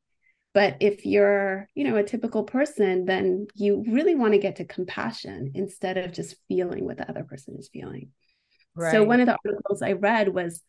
But 0.55 0.79
if 0.81 1.05
you're, 1.05 1.69
you 1.75 1.85
know, 1.85 1.97
a 1.97 2.03
typical 2.03 2.45
person, 2.45 3.05
then 3.05 3.47
you 3.55 3.85
really 3.89 4.15
want 4.15 4.33
to 4.33 4.39
get 4.39 4.57
to 4.57 4.65
compassion 4.65 5.53
instead 5.55 5.99
of 5.99 6.13
just 6.13 6.37
feeling 6.49 6.87
what 6.87 6.97
the 6.97 7.09
other 7.09 7.25
person 7.25 7.57
is 7.59 7.69
feeling. 7.69 8.09
Right. 8.75 8.93
So 8.93 9.05
one 9.05 9.21
of 9.21 9.27
the 9.27 9.37
articles 9.45 9.83
I 9.83 9.93
read 9.93 10.33
was 10.33 10.63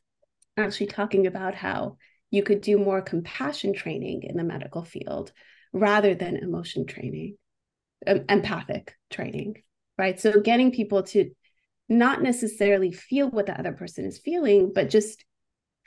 actually 0.57 0.87
talking 0.87 1.25
about 1.25 1.55
how 1.55 1.97
you 2.31 2.43
could 2.43 2.61
do 2.61 2.77
more 2.77 3.01
compassion 3.01 3.73
training 3.73 4.23
in 4.23 4.35
the 4.35 4.43
medical 4.43 4.83
field 4.83 5.31
rather 5.73 6.15
than 6.15 6.37
emotion 6.37 6.85
training, 6.85 7.37
um, 8.05 8.25
empathic 8.29 8.95
training, 9.09 9.63
right? 9.97 10.19
So 10.19 10.39
getting 10.41 10.71
people 10.71 11.03
to 11.03 11.31
not 11.89 12.21
necessarily 12.21 12.91
feel 12.91 13.29
what 13.29 13.45
the 13.45 13.57
other 13.57 13.73
person 13.73 14.05
is 14.05 14.17
feeling, 14.17 14.71
but 14.73 14.89
just 14.89 15.23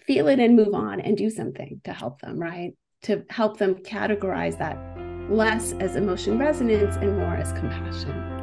feel 0.07 0.29
it 0.29 0.39
and 0.39 0.57
move 0.57 0.75
on 0.75 1.01
and 1.01 1.17
do 1.17 1.31
something 1.31 1.81
to 1.85 1.93
help 1.93 2.21
them, 2.21 2.39
right? 2.39 2.73
To 3.03 3.25
help 3.29 3.59
them 3.59 3.77
categorize 3.77 4.59
that 4.59 4.79
less 5.31 5.73
as 5.75 5.97
emotion 5.97 6.39
resonance 6.39 6.97
and 6.97 7.17
more 7.17 7.35
as 7.35 7.53
compassion. 7.53 8.40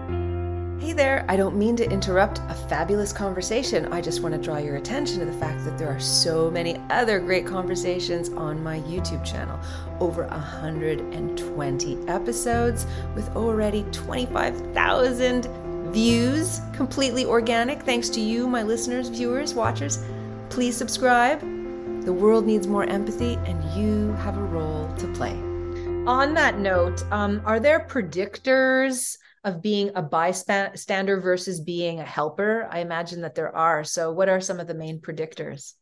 Hey 0.79 0.93
there, 0.93 1.25
I 1.27 1.35
don't 1.35 1.57
mean 1.57 1.75
to 1.77 1.89
interrupt 1.89 2.37
a 2.49 2.53
fabulous 2.53 3.11
conversation. 3.11 3.91
I 3.91 3.99
just 3.99 4.21
want 4.21 4.35
to 4.35 4.39
draw 4.39 4.57
your 4.57 4.75
attention 4.75 5.17
to 5.19 5.25
the 5.25 5.33
fact 5.33 5.65
that 5.65 5.75
there 5.75 5.87
are 5.87 5.99
so 5.99 6.51
many 6.51 6.79
other 6.91 7.19
great 7.19 7.47
conversations 7.47 8.29
on 8.29 8.61
my 8.61 8.81
YouTube 8.81 9.25
channel. 9.25 9.59
Over 9.99 10.27
120 10.27 12.07
episodes 12.07 12.85
with 13.15 13.27
already 13.35 13.87
25,000 13.91 15.47
views, 15.91 16.61
completely 16.73 17.25
organic. 17.25 17.81
Thanks 17.81 18.07
to 18.09 18.21
you, 18.21 18.47
my 18.47 18.61
listeners, 18.61 19.09
viewers, 19.09 19.55
watchers. 19.55 20.05
Please 20.49 20.77
subscribe. 20.77 21.39
The 22.05 22.13
world 22.13 22.45
needs 22.45 22.67
more 22.67 22.83
empathy, 22.83 23.39
and 23.47 23.63
you 23.75 24.13
have 24.17 24.37
a 24.37 24.43
role 24.43 24.93
to 24.97 25.07
play. 25.13 25.33
On 26.05 26.35
that 26.35 26.59
note, 26.59 27.03
um, 27.11 27.41
are 27.45 27.59
there 27.59 27.79
predictors? 27.79 29.17
Of 29.43 29.61
being 29.61 29.91
a 29.95 30.01
bystander 30.01 31.19
versus 31.19 31.61
being 31.61 31.99
a 31.99 32.05
helper? 32.05 32.67
I 32.71 32.79
imagine 32.79 33.21
that 33.21 33.35
there 33.35 33.55
are. 33.55 33.83
So, 33.83 34.11
what 34.11 34.29
are 34.29 34.41
some 34.41 34.59
of 34.59 34.67
the 34.67 34.73
main 34.73 34.99
predictors? 34.99 35.73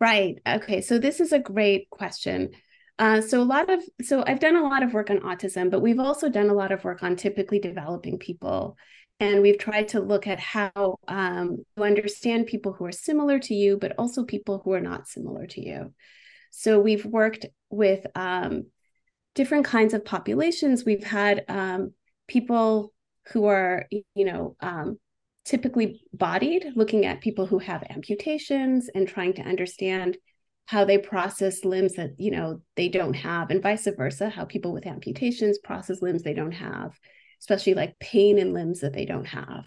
Right. 0.00 0.36
Okay. 0.46 0.80
So, 0.80 0.98
this 0.98 1.20
is 1.20 1.32
a 1.32 1.38
great 1.38 1.90
question. 1.90 2.50
Uh, 2.98 3.20
so, 3.20 3.40
a 3.40 3.44
lot 3.44 3.70
of, 3.70 3.82
so 4.02 4.24
I've 4.26 4.40
done 4.40 4.56
a 4.56 4.68
lot 4.68 4.82
of 4.82 4.92
work 4.92 5.10
on 5.10 5.20
autism, 5.20 5.70
but 5.70 5.80
we've 5.80 6.00
also 6.00 6.28
done 6.28 6.50
a 6.50 6.54
lot 6.54 6.72
of 6.72 6.84
work 6.84 7.02
on 7.02 7.16
typically 7.16 7.58
developing 7.58 8.18
people. 8.18 8.76
And 9.20 9.42
we've 9.42 9.58
tried 9.58 9.88
to 9.88 10.00
look 10.00 10.26
at 10.28 10.38
how 10.38 10.98
um, 11.08 11.64
to 11.76 11.82
understand 11.82 12.46
people 12.46 12.72
who 12.72 12.84
are 12.84 12.92
similar 12.92 13.38
to 13.40 13.54
you, 13.54 13.76
but 13.76 13.94
also 13.98 14.24
people 14.24 14.60
who 14.64 14.72
are 14.72 14.80
not 14.80 15.08
similar 15.08 15.46
to 15.48 15.60
you. 15.60 15.92
So, 16.50 16.80
we've 16.80 17.04
worked 17.04 17.46
with 17.70 18.06
um, 18.14 18.66
different 19.34 19.64
kinds 19.64 19.94
of 19.94 20.04
populations. 20.04 20.84
We've 20.84 21.04
had 21.04 21.44
um, 21.48 21.92
people 22.28 22.92
who 23.32 23.46
are, 23.46 23.86
you 23.90 24.24
know, 24.24 24.56
um, 24.60 24.98
typically 25.44 26.02
bodied, 26.12 26.66
looking 26.76 27.06
at 27.06 27.20
people 27.20 27.46
who 27.46 27.58
have 27.58 27.82
amputations 27.90 28.88
and 28.94 29.08
trying 29.08 29.32
to 29.34 29.42
understand 29.42 30.16
how 30.66 30.84
they 30.84 30.98
process 30.98 31.64
limbs 31.64 31.94
that 31.94 32.10
you 32.18 32.30
know 32.30 32.60
they 32.76 32.90
don't 32.90 33.14
have 33.14 33.50
and 33.50 33.62
vice 33.62 33.88
versa 33.96 34.28
how 34.28 34.44
people 34.44 34.74
with 34.74 34.86
amputations 34.86 35.56
process 35.58 36.02
limbs 36.02 36.22
they 36.22 36.34
don't 36.34 36.52
have 36.52 36.92
especially 37.40 37.72
like 37.72 37.98
pain 37.98 38.38
in 38.38 38.52
limbs 38.52 38.80
that 38.80 38.92
they 38.92 39.06
don't 39.06 39.24
have 39.24 39.66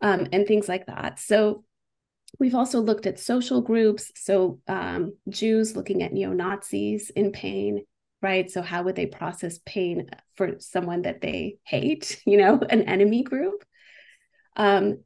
um, 0.00 0.26
and 0.32 0.46
things 0.46 0.68
like 0.68 0.86
that. 0.86 1.18
So 1.18 1.64
we've 2.38 2.54
also 2.54 2.80
looked 2.80 3.06
at 3.06 3.18
social 3.18 3.60
groups 3.60 4.12
so 4.14 4.60
um, 4.68 5.14
jews 5.28 5.74
looking 5.74 6.02
at 6.02 6.12
neo-nazis 6.12 7.10
in 7.10 7.32
pain 7.32 7.84
right? 8.22 8.50
So, 8.50 8.62
how 8.62 8.82
would 8.82 8.96
they 8.96 9.06
process 9.06 9.58
pain 9.64 10.10
for 10.36 10.58
someone 10.58 11.02
that 11.02 11.20
they 11.20 11.58
hate, 11.64 12.20
you 12.26 12.36
know, 12.36 12.60
an 12.68 12.82
enemy 12.82 13.22
group? 13.22 13.64
Um, 14.56 15.04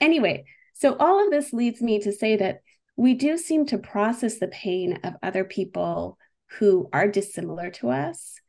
anyway, 0.00 0.44
so 0.74 0.96
all 0.96 1.24
of 1.24 1.30
this 1.30 1.52
leads 1.52 1.80
me 1.80 2.00
to 2.00 2.12
say 2.12 2.36
that 2.36 2.60
we 2.96 3.14
do 3.14 3.36
seem 3.36 3.66
to 3.66 3.78
process 3.78 4.38
the 4.38 4.48
pain 4.48 5.00
of 5.04 5.14
other 5.22 5.44
people 5.44 6.18
who 6.58 6.88
are 6.92 7.08
dissimilar 7.08 7.70
to 7.70 7.90
us, 7.90 8.40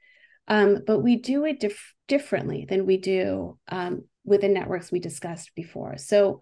um, 0.48 0.80
but 0.86 1.00
we 1.00 1.18
do 1.18 1.46
it 1.46 1.60
dif- 1.60 1.94
differently 2.08 2.66
than 2.68 2.86
we 2.86 2.98
do 2.98 3.58
um, 3.68 4.06
with 4.24 4.42
the 4.42 4.48
networks 4.48 4.92
we 4.92 5.00
discussed 5.00 5.52
before. 5.56 5.98
So, 5.98 6.40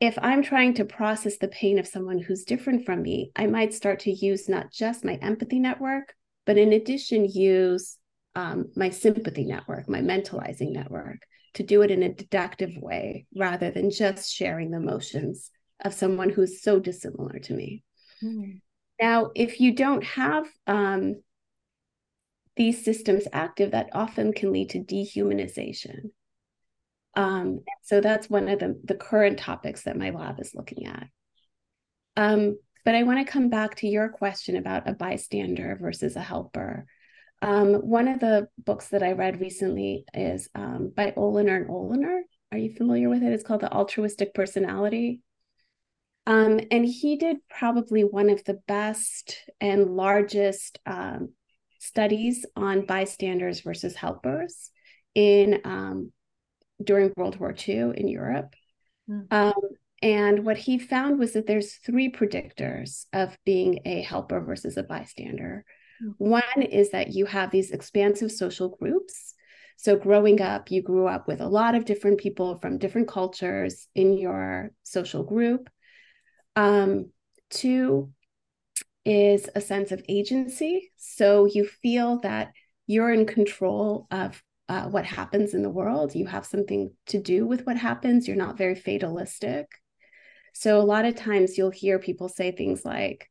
if 0.00 0.18
I'm 0.20 0.42
trying 0.42 0.74
to 0.74 0.84
process 0.84 1.38
the 1.38 1.48
pain 1.48 1.78
of 1.78 1.86
someone 1.86 2.18
who's 2.18 2.44
different 2.44 2.84
from 2.84 3.00
me, 3.00 3.30
I 3.36 3.46
might 3.46 3.72
start 3.72 4.00
to 4.00 4.10
use 4.10 4.48
not 4.48 4.72
just 4.72 5.04
my 5.04 5.14
empathy 5.14 5.60
network, 5.60 6.14
but 6.46 6.58
in 6.58 6.72
addition, 6.72 7.24
use 7.24 7.96
um, 8.34 8.66
my 8.76 8.90
sympathy 8.90 9.44
network, 9.44 9.88
my 9.88 10.00
mentalizing 10.00 10.72
network, 10.72 11.20
to 11.54 11.62
do 11.62 11.82
it 11.82 11.90
in 11.90 12.02
a 12.02 12.12
deductive 12.12 12.76
way 12.76 13.26
rather 13.34 13.70
than 13.70 13.90
just 13.90 14.32
sharing 14.32 14.70
the 14.70 14.78
emotions 14.78 15.50
of 15.84 15.94
someone 15.94 16.30
who's 16.30 16.62
so 16.62 16.80
dissimilar 16.80 17.38
to 17.38 17.54
me. 17.54 17.84
Mm. 18.22 18.60
Now, 19.00 19.30
if 19.34 19.60
you 19.60 19.72
don't 19.72 20.04
have 20.04 20.46
um, 20.66 21.22
these 22.56 22.84
systems 22.84 23.24
active, 23.32 23.72
that 23.72 23.90
often 23.92 24.32
can 24.32 24.52
lead 24.52 24.70
to 24.70 24.80
dehumanization. 24.80 26.10
Um, 27.16 27.60
so 27.82 28.00
that's 28.00 28.28
one 28.28 28.48
of 28.48 28.58
the, 28.58 28.80
the 28.84 28.94
current 28.94 29.38
topics 29.38 29.82
that 29.82 29.96
my 29.96 30.10
lab 30.10 30.40
is 30.40 30.54
looking 30.54 30.86
at. 30.86 31.06
Um, 32.16 32.58
but 32.84 32.94
I 32.94 33.02
want 33.02 33.24
to 33.24 33.32
come 33.32 33.48
back 33.48 33.76
to 33.76 33.88
your 33.88 34.08
question 34.08 34.56
about 34.56 34.88
a 34.88 34.92
bystander 34.92 35.76
versus 35.80 36.16
a 36.16 36.20
helper. 36.20 36.86
Um, 37.42 37.74
one 37.74 38.08
of 38.08 38.20
the 38.20 38.48
books 38.58 38.88
that 38.88 39.02
I 39.02 39.12
read 39.12 39.40
recently 39.40 40.04
is 40.14 40.48
um, 40.54 40.92
by 40.94 41.12
Oliner 41.12 41.56
and 41.56 41.68
Oliner. 41.68 42.20
Are 42.52 42.58
you 42.58 42.74
familiar 42.74 43.08
with 43.08 43.22
it? 43.22 43.32
It's 43.32 43.42
called 43.42 43.60
The 43.60 43.72
Altruistic 43.72 44.32
Personality. 44.34 45.20
Um, 46.26 46.60
and 46.70 46.86
he 46.86 47.16
did 47.16 47.38
probably 47.50 48.02
one 48.02 48.30
of 48.30 48.44
the 48.44 48.60
best 48.66 49.36
and 49.60 49.96
largest 49.96 50.78
um, 50.86 51.32
studies 51.78 52.46
on 52.56 52.86
bystanders 52.86 53.60
versus 53.60 53.94
helpers 53.94 54.70
in 55.14 55.60
um, 55.64 56.12
during 56.82 57.12
World 57.16 57.38
War 57.38 57.54
II 57.56 57.92
in 57.94 58.08
Europe. 58.08 58.54
Mm. 59.08 59.26
And 60.04 60.44
what 60.44 60.58
he 60.58 60.78
found 60.78 61.18
was 61.18 61.32
that 61.32 61.46
there's 61.46 61.76
three 61.76 62.12
predictors 62.12 63.06
of 63.14 63.38
being 63.46 63.80
a 63.86 64.02
helper 64.02 64.38
versus 64.38 64.76
a 64.76 64.82
bystander. 64.82 65.64
Mm. 66.04 66.14
One 66.18 66.62
is 66.62 66.90
that 66.90 67.14
you 67.14 67.24
have 67.24 67.50
these 67.50 67.70
expansive 67.70 68.30
social 68.30 68.68
groups. 68.68 69.32
So, 69.78 69.96
growing 69.96 70.42
up, 70.42 70.70
you 70.70 70.82
grew 70.82 71.06
up 71.06 71.26
with 71.26 71.40
a 71.40 71.48
lot 71.48 71.74
of 71.74 71.86
different 71.86 72.18
people 72.18 72.58
from 72.58 72.76
different 72.76 73.08
cultures 73.08 73.88
in 73.94 74.18
your 74.18 74.72
social 74.82 75.24
group. 75.24 75.70
Um, 76.54 77.10
two 77.48 78.12
is 79.06 79.48
a 79.54 79.60
sense 79.62 79.90
of 79.90 80.04
agency. 80.06 80.92
So 80.96 81.46
you 81.46 81.64
feel 81.64 82.20
that 82.20 82.52
you're 82.86 83.12
in 83.12 83.24
control 83.24 84.06
of 84.10 84.42
uh, 84.68 84.84
what 84.84 85.06
happens 85.06 85.54
in 85.54 85.62
the 85.62 85.70
world. 85.70 86.14
You 86.14 86.26
have 86.26 86.44
something 86.44 86.92
to 87.06 87.18
do 87.18 87.46
with 87.46 87.64
what 87.64 87.78
happens. 87.78 88.28
You're 88.28 88.36
not 88.36 88.58
very 88.58 88.74
fatalistic. 88.74 89.66
So 90.54 90.80
a 90.80 90.82
lot 90.82 91.04
of 91.04 91.14
times 91.14 91.58
you'll 91.58 91.70
hear 91.70 91.98
people 91.98 92.28
say 92.28 92.50
things 92.50 92.84
like, 92.84 93.30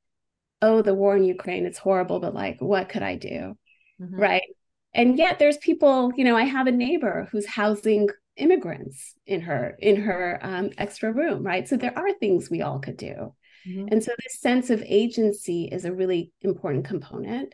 oh, 0.62 0.82
the 0.82 0.94
war 0.94 1.18
in 1.18 1.24
Ukraine, 1.24 1.66
it's 1.66 1.80
horrible, 1.80 2.20
but 2.20 2.34
like, 2.34 2.62
what 2.62 2.90
could 2.90 3.02
I 3.02 3.16
do? 3.16 3.58
Mm-hmm. 4.00 4.16
Right. 4.16 4.44
And 4.94 5.18
yet 5.18 5.40
there's 5.40 5.58
people, 5.58 6.12
you 6.16 6.24
know, 6.24 6.38
I 6.38 6.44
have 6.44 6.68
a 6.68 6.72
neighbor 6.72 7.28
who's 7.32 7.48
housing 7.48 8.10
immigrants 8.36 9.14
in 9.26 9.42
her 9.42 9.76
in 9.80 9.96
her 9.96 10.40
um, 10.42 10.72
extra 10.78 11.12
room 11.12 11.44
right 11.44 11.68
so 11.68 11.78
there 11.78 11.98
are 11.98 12.12
things 12.14 12.50
we 12.50 12.62
all 12.62 12.80
could 12.80 12.98
do 12.98 13.34
mm-hmm. 13.68 13.88
and 13.92 14.04
so 14.04 14.12
this 14.24 14.40
sense 14.40 14.70
of 14.70 14.84
agency 14.88 15.66
is 15.66 15.86
a 15.86 15.94
really 15.94 16.32
important 16.42 16.86
component 16.86 17.54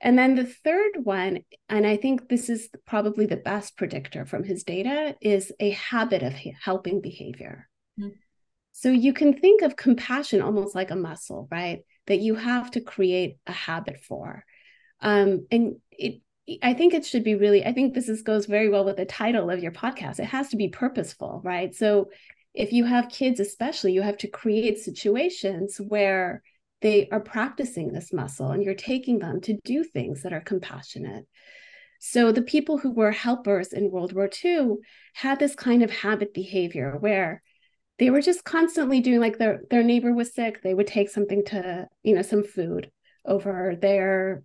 and 0.00 0.18
then 0.18 0.34
the 0.34 0.44
third 0.44 1.04
one 1.04 1.38
and 1.68 1.86
i 1.86 1.96
think 1.96 2.28
this 2.28 2.48
is 2.48 2.68
probably 2.86 3.24
the 3.24 3.36
best 3.36 3.76
predictor 3.76 4.26
from 4.26 4.42
his 4.42 4.64
data 4.64 5.14
is 5.20 5.52
a 5.60 5.70
habit 5.70 6.24
of 6.24 6.34
helping 6.60 7.00
behavior 7.00 7.68
mm-hmm. 7.98 8.10
So 8.72 8.90
you 8.90 9.12
can 9.12 9.34
think 9.34 9.62
of 9.62 9.76
compassion 9.76 10.42
almost 10.42 10.74
like 10.74 10.90
a 10.90 10.96
muscle 10.96 11.48
right 11.50 11.80
that 12.06 12.20
you 12.20 12.34
have 12.34 12.70
to 12.70 12.80
create 12.80 13.36
a 13.46 13.52
habit 13.52 14.00
for 14.00 14.44
um, 15.02 15.46
and 15.50 15.76
it 15.92 16.20
I 16.62 16.74
think 16.74 16.94
it 16.94 17.06
should 17.06 17.22
be 17.22 17.34
really, 17.34 17.64
I 17.64 17.72
think 17.72 17.94
this 17.94 18.08
is, 18.08 18.22
goes 18.22 18.46
very 18.46 18.68
well 18.68 18.84
with 18.84 18.96
the 18.96 19.04
title 19.04 19.50
of 19.50 19.62
your 19.62 19.72
podcast. 19.72 20.18
It 20.18 20.24
has 20.24 20.48
to 20.48 20.56
be 20.56 20.68
purposeful, 20.68 21.40
right? 21.44 21.74
So 21.74 22.10
if 22.54 22.72
you 22.72 22.84
have 22.84 23.08
kids, 23.08 23.40
especially, 23.40 23.92
you 23.92 24.02
have 24.02 24.16
to 24.18 24.28
create 24.28 24.78
situations 24.78 25.80
where 25.80 26.42
they 26.80 27.08
are 27.10 27.20
practicing 27.20 27.92
this 27.92 28.12
muscle 28.12 28.50
and 28.50 28.62
you're 28.62 28.74
taking 28.74 29.18
them 29.18 29.40
to 29.42 29.58
do 29.64 29.84
things 29.84 30.22
that 30.22 30.32
are 30.32 30.40
compassionate. 30.40 31.26
So 32.00 32.32
the 32.32 32.42
people 32.42 32.78
who 32.78 32.90
were 32.90 33.12
helpers 33.12 33.72
in 33.72 33.90
World 33.90 34.14
War 34.14 34.28
II 34.42 34.76
had 35.14 35.38
this 35.38 35.54
kind 35.54 35.82
of 35.82 35.90
habit 35.90 36.32
behavior 36.32 36.96
where 36.98 37.42
they 38.00 38.10
were 38.10 38.22
just 38.22 38.44
constantly 38.44 39.00
doing 39.00 39.20
like 39.20 39.38
their 39.38 39.60
their 39.70 39.84
neighbor 39.84 40.12
was 40.12 40.34
sick, 40.34 40.62
they 40.62 40.74
would 40.74 40.86
take 40.86 41.10
something 41.10 41.44
to, 41.44 41.86
you 42.02 42.14
know, 42.14 42.22
some 42.22 42.42
food 42.42 42.90
over 43.26 43.76
their 43.80 44.42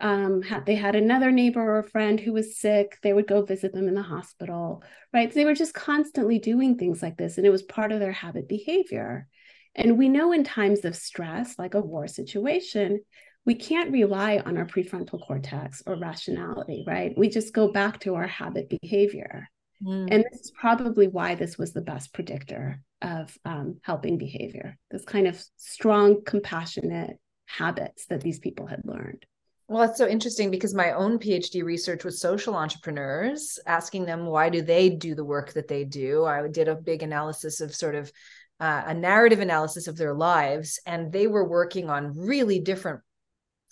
um, 0.00 0.42
had, 0.42 0.66
they 0.66 0.74
had 0.74 0.94
another 0.94 1.30
neighbor 1.30 1.78
or 1.78 1.82
friend 1.82 2.20
who 2.20 2.32
was 2.32 2.58
sick, 2.58 2.98
they 3.02 3.12
would 3.12 3.26
go 3.26 3.42
visit 3.42 3.72
them 3.72 3.88
in 3.88 3.94
the 3.94 4.02
hospital, 4.02 4.82
right? 5.12 5.32
So 5.32 5.34
they 5.34 5.44
were 5.44 5.54
just 5.54 5.74
constantly 5.74 6.38
doing 6.38 6.76
things 6.76 7.02
like 7.02 7.16
this, 7.16 7.38
and 7.38 7.46
it 7.46 7.50
was 7.50 7.62
part 7.62 7.92
of 7.92 8.00
their 8.00 8.12
habit 8.12 8.48
behavior. 8.48 9.26
And 9.74 9.98
we 9.98 10.08
know 10.08 10.32
in 10.32 10.44
times 10.44 10.84
of 10.84 10.94
stress, 10.94 11.58
like 11.58 11.74
a 11.74 11.80
war 11.80 12.06
situation, 12.06 13.00
we 13.46 13.54
can't 13.54 13.90
rely 13.90 14.38
on 14.38 14.56
our 14.56 14.66
prefrontal 14.66 15.26
cortex 15.26 15.82
or 15.86 15.96
rationality, 15.96 16.84
right? 16.86 17.16
We 17.16 17.28
just 17.28 17.54
go 17.54 17.72
back 17.72 18.00
to 18.00 18.14
our 18.14 18.26
habit 18.26 18.68
behavior. 18.80 19.48
Mm. 19.84 20.08
And 20.10 20.24
this 20.30 20.40
is 20.40 20.52
probably 20.52 21.08
why 21.08 21.34
this 21.34 21.58
was 21.58 21.72
the 21.72 21.80
best 21.80 22.12
predictor 22.12 22.80
of 23.00 23.36
um, 23.44 23.78
helping 23.82 24.18
behavior, 24.18 24.78
this 24.90 25.04
kind 25.04 25.26
of 25.26 25.42
strong, 25.56 26.22
compassionate 26.24 27.18
habits 27.46 28.06
that 28.06 28.20
these 28.20 28.38
people 28.38 28.66
had 28.66 28.82
learned. 28.84 29.26
Well, 29.68 29.82
it's 29.84 29.98
so 29.98 30.06
interesting 30.06 30.50
because 30.50 30.74
my 30.74 30.92
own 30.92 31.18
PhD 31.18 31.64
research 31.64 32.04
was 32.04 32.20
social 32.20 32.54
entrepreneurs, 32.54 33.58
asking 33.66 34.04
them 34.04 34.26
why 34.26 34.50
do 34.50 34.60
they 34.60 34.90
do 34.90 35.14
the 35.14 35.24
work 35.24 35.54
that 35.54 35.68
they 35.68 35.84
do. 35.84 36.24
I 36.24 36.46
did 36.48 36.68
a 36.68 36.74
big 36.74 37.02
analysis 37.02 37.60
of 37.60 37.74
sort 37.74 37.94
of 37.94 38.12
uh, 38.60 38.82
a 38.86 38.94
narrative 38.94 39.40
analysis 39.40 39.88
of 39.88 39.96
their 39.96 40.14
lives, 40.14 40.78
and 40.86 41.10
they 41.10 41.26
were 41.26 41.48
working 41.48 41.90
on 41.90 42.16
really 42.16 42.60
different 42.60 43.00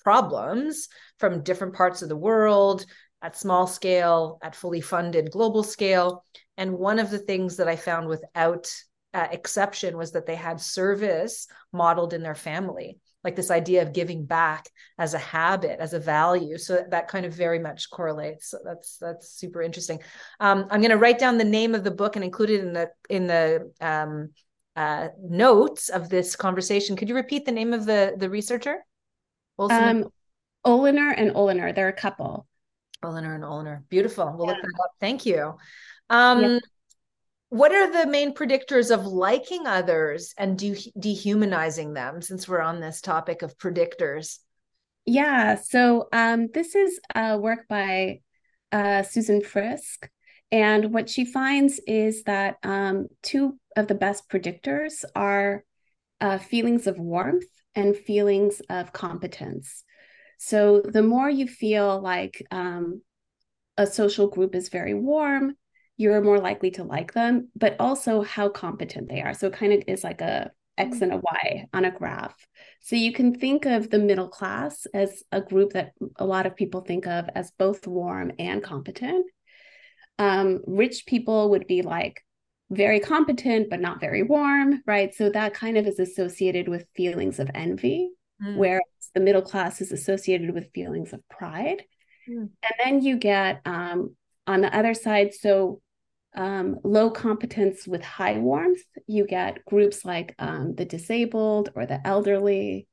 problems 0.03 0.89
from 1.19 1.43
different 1.43 1.75
parts 1.75 2.03
of 2.03 2.09
the 2.09 2.17
world 2.17 2.87
at 3.23 3.37
small 3.37 3.67
scale, 3.67 4.39
at 4.43 4.57
fully 4.57 4.81
funded 4.81 5.31
global 5.31 5.63
scale. 5.63 6.25
And 6.57 6.79
one 6.79 6.99
of 6.99 7.11
the 7.11 7.19
things 7.19 7.57
that 7.57 7.69
I 7.69 7.77
found 7.77 8.09
without 8.09 8.73
uh, 9.13 9.29
exception 9.31 9.97
was 9.97 10.13
that 10.13 10.27
they 10.27 10.37
had 10.37 10.61
service 10.61 11.49
modeled 11.73 12.13
in 12.13 12.23
their 12.23 12.35
family 12.35 12.99
like 13.23 13.37
this 13.37 13.51
idea 13.51 13.83
of 13.83 13.93
giving 13.93 14.25
back 14.25 14.69
as 14.99 15.15
a 15.15 15.19
habit 15.19 15.79
as 15.79 15.93
a 15.93 16.01
value. 16.01 16.57
So 16.57 16.85
that 16.91 17.09
kind 17.09 17.27
of 17.27 17.35
very 17.35 17.59
much 17.59 17.91
correlates. 17.91 18.51
So 18.51 18.59
that's 18.65 18.97
that's 18.97 19.31
super 19.31 19.63
interesting. 19.63 20.01
Um, 20.41 20.67
i'm 20.71 20.81
going 20.81 20.91
to 20.91 20.97
write 20.97 21.19
down 21.19 21.39
the 21.39 21.45
name 21.45 21.75
of 21.75 21.85
the 21.85 21.91
book 21.91 22.17
and 22.17 22.25
include 22.25 22.51
it 22.51 22.61
in 22.61 22.73
the 22.73 22.91
in 23.09 23.27
the 23.27 23.73
um, 23.81 24.31
uh, 24.77 25.09
notes 25.23 25.89
of 25.89 26.09
this 26.09 26.37
conversation. 26.37 26.97
Could 26.97 27.09
you 27.09 27.15
repeat 27.15 27.45
the 27.45 27.53
name 27.53 27.73
of 27.73 27.85
the 27.85 28.15
the 28.17 28.31
researcher? 28.31 28.79
Olson? 29.59 29.85
um 29.85 30.11
oliner 30.67 31.15
and 31.17 31.31
oliner 31.31 31.75
they're 31.75 31.89
a 31.89 31.93
couple 31.93 32.47
oliner 33.05 33.35
and 33.35 33.45
oliner 33.45 33.83
beautiful. 33.89 34.35
We'll 34.37 34.47
yeah. 34.47 34.53
look 34.55 34.63
that 34.63 34.85
up. 34.85 34.91
Thank 35.01 35.27
you. 35.27 35.55
Um 36.09 36.43
yeah. 36.43 36.59
what 37.49 37.73
are 37.73 37.91
the 37.91 38.11
main 38.11 38.35
predictors 38.35 38.93
of 38.93 39.07
liking 39.07 39.67
others 39.67 40.35
and 40.39 40.59
de- 40.59 40.93
dehumanizing 40.99 41.95
them 41.95 42.23
since 42.23 42.47
we're 42.47 42.61
on 42.61 42.81
this 42.81 43.01
topic 43.01 43.43
of 43.43 43.59
predictors? 43.59 44.39
Yeah 45.07 45.57
so 45.57 46.09
um, 46.13 46.49
this 46.53 46.75
is 46.75 47.01
a 47.15 47.39
work 47.39 47.67
by 47.69 48.21
uh, 48.73 49.03
susan 49.03 49.41
fiske 49.41 50.09
and 50.53 50.93
what 50.93 51.09
she 51.09 51.25
finds 51.25 51.81
is 51.87 52.25
that 52.25 52.57
um, 52.63 53.07
two 53.23 53.59
of 53.77 53.87
the 53.87 53.95
best 53.95 54.29
predictors 54.29 55.05
are 55.15 55.65
uh, 56.21 56.39
feelings 56.39 56.87
of 56.87 56.99
warmth 56.99 57.47
and 57.75 57.97
feelings 57.97 58.61
of 58.69 58.93
competence 58.93 59.85
so 60.43 60.81
the 60.81 61.03
more 61.03 61.29
you 61.29 61.47
feel 61.47 62.01
like 62.01 62.43
um, 62.51 63.03
a 63.77 63.87
social 63.87 64.29
group 64.29 64.55
is 64.55 64.69
very 64.69 64.95
warm 64.95 65.55
you're 66.01 66.23
more 66.23 66.39
likely 66.39 66.71
to 66.71 66.83
like 66.83 67.13
them, 67.13 67.51
but 67.55 67.77
also 67.79 68.23
how 68.23 68.49
competent 68.49 69.11
they 69.11 69.21
are. 69.21 69.35
So 69.35 69.49
it 69.49 69.53
kind 69.53 69.75
of 69.75 69.83
is 69.87 70.03
like 70.03 70.23
a 70.23 70.51
X 70.79 70.97
mm. 70.97 71.03
and 71.03 71.13
a 71.13 71.19
Y 71.19 71.67
on 71.75 71.85
a 71.85 71.91
graph. 71.91 72.35
So 72.81 72.97
you 72.97 73.13
can 73.13 73.35
think 73.35 73.67
of 73.67 73.91
the 73.91 73.99
middle 73.99 74.29
class 74.29 74.87
as 74.95 75.23
a 75.31 75.43
group 75.43 75.75
that 75.75 75.93
a 76.17 76.25
lot 76.25 76.47
of 76.47 76.57
people 76.57 76.81
think 76.81 77.07
of 77.07 77.29
as 77.35 77.53
both 77.59 77.87
warm 77.87 78.33
and 78.39 78.63
competent. 78.63 79.27
Um, 80.19 80.61
rich 80.67 81.05
people 81.05 81.51
would 81.51 81.67
be 81.67 81.83
like 81.83 82.25
very 82.71 83.01
competent, 83.01 83.69
but 83.69 83.83
not 83.83 84.01
very 84.01 84.23
warm, 84.23 84.83
right? 84.87 85.15
So 85.15 85.29
that 85.29 85.53
kind 85.53 85.77
of 85.77 85.87
is 85.87 85.99
associated 85.99 86.67
with 86.67 86.89
feelings 86.97 87.39
of 87.39 87.51
envy, 87.55 88.09
mm. 88.43 88.57
whereas 88.57 88.83
the 89.15 89.21
middle 89.21 89.43
class 89.43 89.81
is 89.81 89.93
associated 89.93 90.55
with 90.55 90.73
feelings 90.73 91.13
of 91.13 91.27
pride. 91.29 91.83
Mm. 92.29 92.51
And 92.63 92.75
then 92.85 93.03
you 93.03 93.17
get 93.17 93.61
um, 93.65 94.15
on 94.47 94.61
the 94.61 94.77
other 94.77 94.95
side, 94.95 95.35
so 95.35 95.81
um, 96.35 96.79
low 96.85 97.11
competence 97.11 97.87
with 97.87 98.03
high 98.03 98.39
warmth, 98.39 98.83
you 99.07 99.27
get 99.27 99.65
groups 99.65 100.05
like 100.05 100.35
um, 100.39 100.75
the 100.75 100.85
disabled 100.85 101.71
or 101.75 101.87
the 101.87 102.07
elderly. 102.07 102.87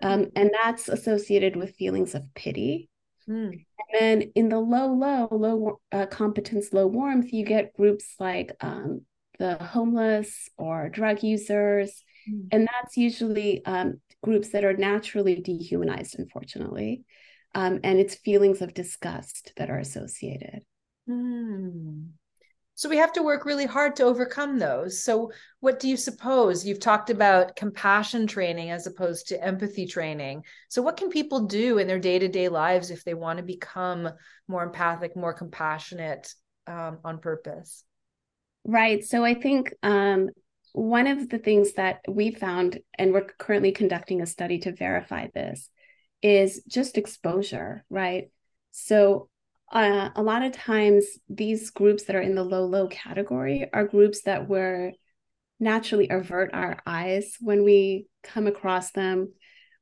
Um, 0.00 0.26
mm. 0.26 0.32
and 0.36 0.50
that's 0.52 0.88
associated 0.88 1.56
with 1.56 1.74
feelings 1.74 2.14
of 2.14 2.22
pity. 2.34 2.88
Mm. 3.28 3.50
And 3.50 4.00
then 4.00 4.32
in 4.34 4.48
the 4.48 4.60
low, 4.60 4.92
low, 4.92 5.28
low 5.30 5.80
uh, 5.90 6.06
competence, 6.06 6.72
low 6.72 6.86
warmth, 6.86 7.32
you 7.32 7.44
get 7.44 7.74
groups 7.74 8.14
like 8.18 8.52
um, 8.60 9.02
the 9.38 9.56
homeless 9.56 10.48
or 10.56 10.88
drug 10.88 11.22
users. 11.22 12.04
Mm. 12.30 12.48
And 12.52 12.68
that's 12.68 12.96
usually 12.96 13.64
um, 13.64 14.00
groups 14.22 14.50
that 14.50 14.64
are 14.64 14.76
naturally 14.76 15.40
dehumanized, 15.40 16.18
unfortunately. 16.18 17.04
Um, 17.54 17.80
and 17.82 17.98
it's 17.98 18.14
feelings 18.14 18.60
of 18.60 18.74
disgust 18.74 19.52
that 19.56 19.70
are 19.70 19.78
associated. 19.78 20.60
Mm. 21.08 22.08
So 22.78 22.88
we 22.88 22.98
have 22.98 23.12
to 23.14 23.24
work 23.24 23.44
really 23.44 23.66
hard 23.66 23.96
to 23.96 24.04
overcome 24.04 24.60
those. 24.60 25.02
So, 25.02 25.32
what 25.58 25.80
do 25.80 25.88
you 25.88 25.96
suppose? 25.96 26.64
You've 26.64 26.78
talked 26.78 27.10
about 27.10 27.56
compassion 27.56 28.28
training 28.28 28.70
as 28.70 28.86
opposed 28.86 29.26
to 29.28 29.44
empathy 29.44 29.84
training. 29.84 30.44
So, 30.68 30.80
what 30.80 30.96
can 30.96 31.10
people 31.10 31.46
do 31.46 31.78
in 31.78 31.88
their 31.88 31.98
day 31.98 32.20
to 32.20 32.28
day 32.28 32.48
lives 32.48 32.92
if 32.92 33.02
they 33.02 33.14
want 33.14 33.38
to 33.38 33.42
become 33.42 34.08
more 34.46 34.62
empathic, 34.62 35.16
more 35.16 35.34
compassionate 35.34 36.32
um, 36.68 36.98
on 37.02 37.18
purpose? 37.18 37.82
Right. 38.64 39.04
So, 39.04 39.24
I 39.24 39.34
think 39.34 39.74
um, 39.82 40.30
one 40.72 41.06
of 41.06 41.28
the 41.28 41.38
things 41.38 41.74
that 41.74 42.00
we 42.08 42.30
found, 42.30 42.80
and 42.98 43.12
we're 43.12 43.26
currently 43.38 43.72
conducting 43.72 44.20
a 44.20 44.26
study 44.26 44.58
to 44.60 44.72
verify 44.72 45.28
this, 45.34 45.70
is 46.22 46.62
just 46.68 46.98
exposure, 46.98 47.84
right? 47.90 48.30
So, 48.70 49.28
uh, 49.72 50.10
a 50.14 50.22
lot 50.22 50.42
of 50.42 50.52
times 50.52 51.04
these 51.28 51.70
groups 51.70 52.04
that 52.04 52.16
are 52.16 52.22
in 52.22 52.34
the 52.34 52.44
low 52.44 52.64
low 52.64 52.88
category 52.88 53.68
are 53.72 53.86
groups 53.86 54.22
that 54.22 54.48
we're 54.48 54.92
naturally 55.60 56.08
avert 56.08 56.50
our 56.54 56.78
eyes 56.86 57.36
when 57.40 57.64
we 57.64 58.06
come 58.22 58.46
across 58.46 58.92
them 58.92 59.32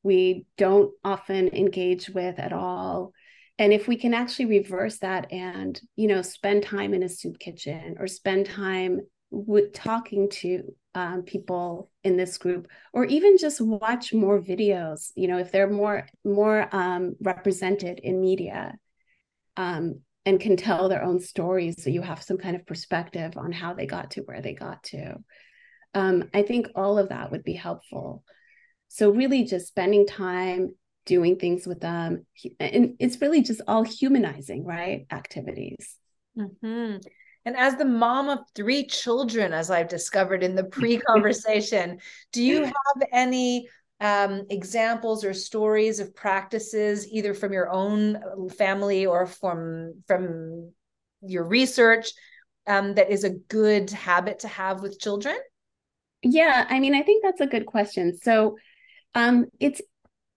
we 0.03 0.47
don't 0.57 0.93
often 1.05 1.49
engage 1.49 2.09
with 2.09 2.39
at 2.39 2.53
all 2.53 3.13
and 3.59 3.73
if 3.73 3.89
we 3.89 3.97
can 3.97 4.15
actually 4.15 4.47
reverse 4.47 4.99
that 4.99 5.33
and 5.33 5.81
you 5.95 6.09
know 6.09 6.23
spend 6.23 6.63
time 6.63 6.95
in 6.95 7.03
a 7.03 7.09
soup 7.09 7.39
kitchen 7.39 7.97
or 7.99 8.07
spend 8.07 8.47
time 8.47 9.01
with 9.37 9.73
talking 9.73 10.29
to 10.31 10.75
um, 10.95 11.23
people 11.23 11.91
in 12.05 12.17
this 12.17 12.39
group 12.39 12.69
or 12.95 13.05
even 13.05 13.37
just 13.37 13.61
watch 13.61 14.15
more 14.15 14.41
videos 14.41 15.11
you 15.15 15.29
know 15.29 15.37
if 15.37 15.53
they're 15.53 15.71
more 15.71 16.07
more 16.25 16.69
um, 16.75 17.15
represented 17.21 18.01
in 18.03 18.21
media 18.21 18.75
um, 19.59 20.01
and 20.25 20.41
can 20.41 20.57
tell 20.57 20.89
their 20.89 21.05
own 21.05 21.21
stories 21.21 21.83
so 21.83 21.91
you 21.91 22.01
have 22.01 22.23
some 22.23 22.39
kind 22.39 22.57
of 22.57 22.67
perspective 22.67 23.37
on 23.37 23.53
how 23.53 23.75
they 23.75 23.87
got 23.87 24.13
to 24.13 24.23
where 24.23 24.41
they 24.41 24.55
got 24.55 24.83
to. 24.85 25.17
Um, 25.95 26.31
i 26.35 26.43
think 26.43 26.69
all 26.75 26.99
of 26.99 27.11
that 27.11 27.31
would 27.31 27.45
be 27.45 27.55
helpful. 27.55 28.25
So 28.89 29.11
really 29.11 29.45
just 29.45 29.69
spending 29.69 30.07
time 30.07 30.75
doing 31.05 31.37
things 31.37 31.67
with 31.67 31.81
them 31.81 32.25
and 32.59 32.97
it's 32.99 33.21
really 33.21 33.43
just 33.43 33.61
all 33.69 33.83
humanizing 33.83 34.65
right 34.65 35.07
activities. 35.11 35.97
Mm-hmm. 36.39 36.97
And 37.47 37.57
as 37.57 37.77
the 37.77 37.85
mom 37.85 38.29
of 38.29 38.41
three 38.55 38.87
children 38.87 39.55
as 39.55 39.71
i've 39.71 39.89
discovered 39.89 40.43
in 40.43 40.55
the 40.55 40.65
pre-conversation 40.77 41.99
do 42.33 42.43
you 42.43 42.65
have 42.65 43.09
any 43.13 43.67
um, 44.01 44.47
examples 44.51 45.25
or 45.25 45.33
stories 45.33 46.01
of 46.01 46.15
practices, 46.15 47.09
either 47.09 47.35
from 47.35 47.53
your 47.53 47.71
own 47.71 48.21
family 48.51 49.07
or 49.07 49.27
from 49.27 50.03
from 50.07 50.73
your 51.23 51.45
research, 51.45 52.13
um, 52.67 52.95
that 52.95 53.11
is 53.11 53.25
a 53.25 53.31
good 53.31 53.91
habit 53.91 54.41
to 54.41 54.49
have 54.49 54.83
with 54.83 55.01
children? 55.01 55.37
Yeah, 56.23 56.67
I 56.69 56.79
mean, 56.81 56.95
I 56.95 57.03
think 57.03 57.23
that's 57.23 57.41
a 57.41 57.47
good 57.47 57.67
question. 57.67 58.17
So, 58.19 58.57
um, 59.15 59.47
it's 59.61 59.81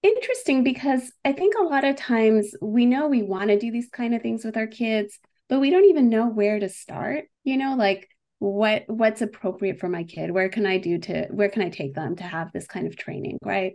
interesting 0.01 0.63
because 0.63 1.11
I 1.25 1.33
think 1.33 1.55
a 1.55 1.63
lot 1.63 1.83
of 1.83 1.97
times 1.97 2.53
we 2.61 2.85
know 2.85 3.07
we 3.07 3.23
want 3.23 3.49
to 3.49 3.59
do 3.59 3.71
these 3.71 3.89
kind 3.89 4.15
of 4.15 4.21
things 4.21 4.45
with 4.45 4.55
our 4.55 4.67
kids, 4.67 5.19
but 5.49 5.59
we 5.59 5.71
don't 5.71 5.85
even 5.85 6.09
know 6.09 6.27
where 6.27 6.59
to 6.59 6.69
start. 6.69 7.25
You 7.43 7.57
know, 7.57 7.75
like 7.75 8.07
what 8.39 8.83
what's 8.87 9.21
appropriate 9.21 9.79
for 9.79 9.89
my 9.89 10.03
kid 10.03 10.31
where 10.31 10.49
can 10.49 10.65
i 10.65 10.77
do 10.77 10.97
to 10.97 11.27
where 11.29 11.49
can 11.49 11.61
i 11.61 11.69
take 11.69 11.93
them 11.93 12.15
to 12.15 12.23
have 12.23 12.51
this 12.51 12.65
kind 12.65 12.87
of 12.87 12.95
training 12.95 13.37
right 13.43 13.73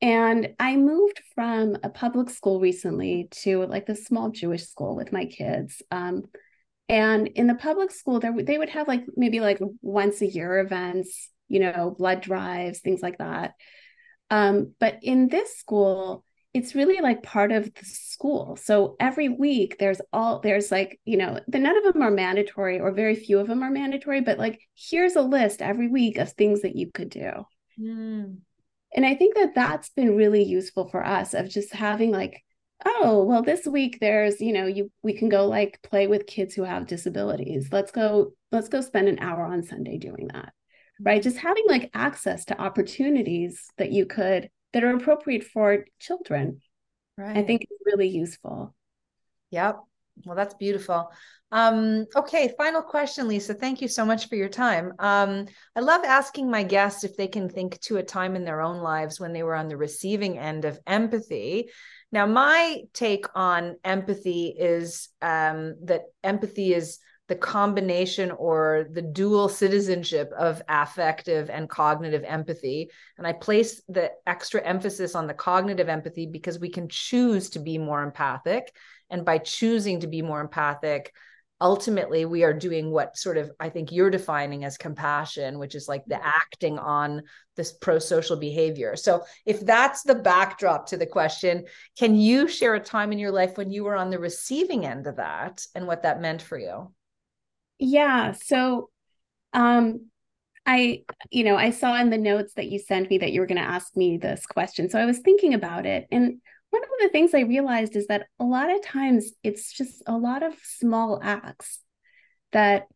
and 0.00 0.48
i 0.58 0.76
moved 0.76 1.20
from 1.34 1.76
a 1.82 1.90
public 1.90 2.30
school 2.30 2.58
recently 2.58 3.28
to 3.30 3.64
like 3.66 3.86
the 3.86 3.94
small 3.94 4.30
jewish 4.30 4.66
school 4.66 4.96
with 4.96 5.12
my 5.12 5.26
kids 5.26 5.82
um, 5.90 6.22
and 6.88 7.28
in 7.28 7.46
the 7.46 7.54
public 7.54 7.90
school 7.90 8.18
there 8.18 8.34
they 8.42 8.56
would 8.56 8.70
have 8.70 8.88
like 8.88 9.04
maybe 9.14 9.40
like 9.40 9.60
once 9.82 10.22
a 10.22 10.26
year 10.26 10.58
events 10.58 11.28
you 11.48 11.60
know 11.60 11.94
blood 11.96 12.22
drives 12.22 12.80
things 12.80 13.02
like 13.02 13.18
that 13.18 13.52
um, 14.30 14.72
but 14.80 14.98
in 15.02 15.28
this 15.28 15.58
school 15.58 16.24
it's 16.54 16.74
really 16.74 17.00
like 17.00 17.22
part 17.22 17.50
of 17.50 17.72
the 17.74 17.84
school. 17.84 18.56
So 18.56 18.96
every 19.00 19.28
week 19.28 19.76
there's 19.78 20.00
all 20.12 20.40
there's 20.40 20.70
like, 20.70 21.00
you 21.04 21.16
know, 21.16 21.40
the 21.48 21.58
none 21.58 21.76
of 21.76 21.92
them 21.92 22.02
are 22.02 22.10
mandatory 22.10 22.78
or 22.78 22.92
very 22.92 23.14
few 23.14 23.38
of 23.38 23.46
them 23.46 23.62
are 23.62 23.70
mandatory, 23.70 24.20
but 24.20 24.38
like 24.38 24.60
here's 24.74 25.16
a 25.16 25.22
list 25.22 25.62
every 25.62 25.88
week 25.88 26.18
of 26.18 26.30
things 26.32 26.62
that 26.62 26.76
you 26.76 26.90
could 26.92 27.08
do. 27.08 27.30
Mm. 27.80 28.38
And 28.94 29.06
I 29.06 29.14
think 29.14 29.36
that 29.36 29.54
that's 29.54 29.88
been 29.90 30.16
really 30.16 30.42
useful 30.42 30.88
for 30.88 31.04
us 31.04 31.32
of 31.32 31.48
just 31.48 31.72
having 31.72 32.10
like 32.10 32.42
oh, 32.84 33.22
well 33.22 33.42
this 33.42 33.64
week 33.66 33.98
there's, 34.00 34.40
you 34.40 34.52
know, 34.52 34.66
you 34.66 34.90
we 35.02 35.14
can 35.14 35.30
go 35.30 35.46
like 35.46 35.80
play 35.82 36.06
with 36.06 36.26
kids 36.26 36.54
who 36.54 36.64
have 36.64 36.86
disabilities. 36.86 37.68
Let's 37.72 37.92
go 37.92 38.32
let's 38.50 38.68
go 38.68 38.82
spend 38.82 39.08
an 39.08 39.20
hour 39.20 39.46
on 39.46 39.62
Sunday 39.62 39.96
doing 39.96 40.28
that. 40.34 40.52
Right? 41.00 41.22
Just 41.22 41.38
having 41.38 41.64
like 41.66 41.90
access 41.94 42.44
to 42.46 42.60
opportunities 42.60 43.64
that 43.78 43.90
you 43.90 44.04
could 44.04 44.50
that 44.72 44.84
are 44.84 44.94
appropriate 44.94 45.44
for 45.44 45.84
children. 45.98 46.60
Right. 47.16 47.36
I 47.36 47.42
think 47.42 47.62
it's 47.62 47.82
really 47.84 48.08
useful. 48.08 48.74
Yep. 49.50 49.80
Well, 50.24 50.36
that's 50.36 50.54
beautiful. 50.54 51.10
Um, 51.50 52.06
okay, 52.16 52.52
final 52.56 52.82
question, 52.82 53.28
Lisa. 53.28 53.52
Thank 53.52 53.82
you 53.82 53.88
so 53.88 54.04
much 54.04 54.28
for 54.28 54.36
your 54.36 54.48
time. 54.48 54.94
Um, 54.98 55.46
I 55.76 55.80
love 55.80 56.02
asking 56.04 56.50
my 56.50 56.62
guests 56.62 57.04
if 57.04 57.16
they 57.16 57.28
can 57.28 57.48
think 57.48 57.78
to 57.82 57.98
a 57.98 58.02
time 58.02 58.36
in 58.36 58.44
their 58.44 58.62
own 58.62 58.78
lives 58.78 59.20
when 59.20 59.32
they 59.32 59.42
were 59.42 59.54
on 59.54 59.68
the 59.68 59.76
receiving 59.76 60.38
end 60.38 60.64
of 60.64 60.78
empathy. 60.86 61.68
Now, 62.10 62.26
my 62.26 62.82
take 62.94 63.26
on 63.34 63.76
empathy 63.84 64.54
is 64.58 65.08
um, 65.20 65.76
that 65.84 66.02
empathy 66.24 66.72
is 66.72 66.98
the 67.32 67.38
combination 67.38 68.30
or 68.30 68.86
the 68.92 69.00
dual 69.00 69.48
citizenship 69.48 70.30
of 70.36 70.60
affective 70.68 71.48
and 71.48 71.66
cognitive 71.66 72.22
empathy. 72.24 72.90
And 73.16 73.26
I 73.26 73.32
place 73.32 73.80
the 73.88 74.10
extra 74.26 74.62
emphasis 74.62 75.14
on 75.14 75.26
the 75.26 75.32
cognitive 75.32 75.88
empathy 75.88 76.26
because 76.26 76.58
we 76.58 76.68
can 76.68 76.90
choose 76.90 77.48
to 77.50 77.58
be 77.58 77.78
more 77.78 78.02
empathic. 78.02 78.76
And 79.08 79.24
by 79.24 79.38
choosing 79.38 80.00
to 80.00 80.08
be 80.08 80.20
more 80.20 80.42
empathic, 80.42 81.14
ultimately 81.58 82.26
we 82.26 82.44
are 82.44 82.52
doing 82.52 82.90
what 82.90 83.16
sort 83.16 83.38
of 83.38 83.50
I 83.58 83.70
think 83.70 83.92
you're 83.92 84.10
defining 84.10 84.66
as 84.66 84.76
compassion, 84.76 85.58
which 85.58 85.74
is 85.74 85.88
like 85.88 86.04
the 86.04 86.16
mm-hmm. 86.16 86.26
acting 86.26 86.78
on 86.78 87.22
this 87.56 87.72
pro 87.72 87.98
social 87.98 88.36
behavior. 88.36 88.94
So, 88.94 89.22
if 89.46 89.60
that's 89.60 90.02
the 90.02 90.16
backdrop 90.16 90.88
to 90.88 90.98
the 90.98 91.06
question, 91.06 91.64
can 91.98 92.14
you 92.14 92.46
share 92.46 92.74
a 92.74 92.80
time 92.80 93.10
in 93.10 93.18
your 93.18 93.32
life 93.32 93.56
when 93.56 93.70
you 93.70 93.84
were 93.84 93.96
on 93.96 94.10
the 94.10 94.18
receiving 94.18 94.84
end 94.84 95.06
of 95.06 95.16
that 95.16 95.64
and 95.74 95.86
what 95.86 96.02
that 96.02 96.20
meant 96.20 96.42
for 96.42 96.58
you? 96.58 96.92
Yeah. 97.78 98.32
So 98.32 98.90
um 99.52 100.08
I, 100.64 101.02
you 101.30 101.42
know, 101.42 101.56
I 101.56 101.70
saw 101.70 101.96
in 101.96 102.10
the 102.10 102.18
notes 102.18 102.54
that 102.54 102.68
you 102.68 102.78
sent 102.78 103.10
me 103.10 103.18
that 103.18 103.32
you 103.32 103.40
were 103.40 103.48
going 103.48 103.60
to 103.60 103.68
ask 103.68 103.96
me 103.96 104.16
this 104.16 104.46
question. 104.46 104.88
So 104.88 104.98
I 104.98 105.06
was 105.06 105.18
thinking 105.18 105.54
about 105.54 105.86
it. 105.86 106.06
And 106.12 106.40
one 106.70 106.82
of 106.84 106.88
the 107.00 107.08
things 107.08 107.34
I 107.34 107.40
realized 107.40 107.96
is 107.96 108.06
that 108.06 108.28
a 108.38 108.44
lot 108.44 108.70
of 108.70 108.80
times 108.84 109.32
it's 109.42 109.72
just 109.72 110.04
a 110.06 110.16
lot 110.16 110.44
of 110.44 110.54
small 110.62 111.18
acts 111.20 111.80
that, 112.52 112.86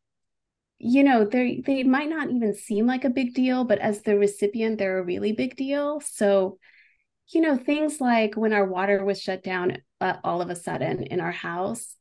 you 0.79 1.03
know, 1.03 1.25
they 1.25 1.63
they 1.67 1.83
might 1.83 2.09
not 2.09 2.31
even 2.31 2.55
seem 2.55 2.87
like 2.87 3.05
a 3.05 3.11
big 3.11 3.35
deal, 3.35 3.65
but 3.65 3.81
as 3.81 4.03
the 4.03 4.17
recipient, 4.17 4.79
they're 4.79 4.99
a 4.99 5.05
really 5.05 5.33
big 5.33 5.57
deal. 5.57 6.01
So, 6.01 6.59
you 7.29 7.41
know, 7.41 7.57
things 7.57 8.01
like 8.01 8.37
when 8.37 8.53
our 8.53 8.67
water 8.67 9.05
was 9.05 9.21
shut 9.21 9.43
down 9.43 9.79
uh, 10.01 10.19
all 10.23 10.41
of 10.41 10.51
a 10.51 10.57
sudden 10.57 11.03
in 11.03 11.21
our 11.21 11.33
house, 11.33 11.96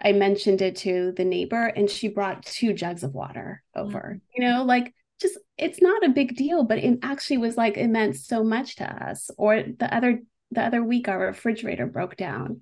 I 0.00 0.12
mentioned 0.12 0.62
it 0.62 0.76
to 0.76 1.12
the 1.16 1.24
neighbor 1.24 1.66
and 1.66 1.90
she 1.90 2.08
brought 2.08 2.44
two 2.44 2.72
jugs 2.72 3.02
of 3.02 3.14
water 3.14 3.62
over. 3.74 3.98
Mm-hmm. 3.98 4.42
You 4.42 4.48
know, 4.48 4.64
like 4.64 4.94
just 5.20 5.38
it's 5.56 5.82
not 5.82 6.04
a 6.04 6.10
big 6.10 6.36
deal 6.36 6.62
but 6.64 6.78
it 6.78 6.98
actually 7.02 7.38
was 7.38 7.56
like 7.56 7.76
it 7.76 7.88
meant 7.88 8.16
so 8.16 8.44
much 8.44 8.76
to 8.76 9.04
us 9.08 9.30
or 9.36 9.62
the 9.78 9.92
other 9.94 10.20
the 10.50 10.62
other 10.62 10.82
week 10.82 11.08
our 11.08 11.18
refrigerator 11.18 11.86
broke 11.86 12.16
down 12.16 12.60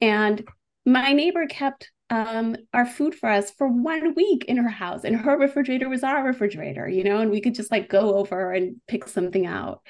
and 0.00 0.46
my 0.84 1.12
neighbor 1.12 1.46
kept 1.46 1.90
um, 2.10 2.56
our 2.74 2.84
food 2.84 3.14
for 3.14 3.30
us 3.30 3.50
for 3.52 3.68
one 3.68 4.14
week 4.14 4.44
in 4.46 4.58
her 4.58 4.68
house 4.68 5.04
and 5.04 5.16
her 5.16 5.38
refrigerator 5.38 5.88
was 5.88 6.02
our 6.02 6.24
refrigerator 6.24 6.88
you 6.88 7.04
know 7.04 7.18
and 7.18 7.30
we 7.30 7.40
could 7.40 7.54
just 7.54 7.70
like 7.70 7.88
go 7.88 8.16
over 8.16 8.52
and 8.52 8.76
pick 8.88 9.08
something 9.08 9.46
out 9.46 9.80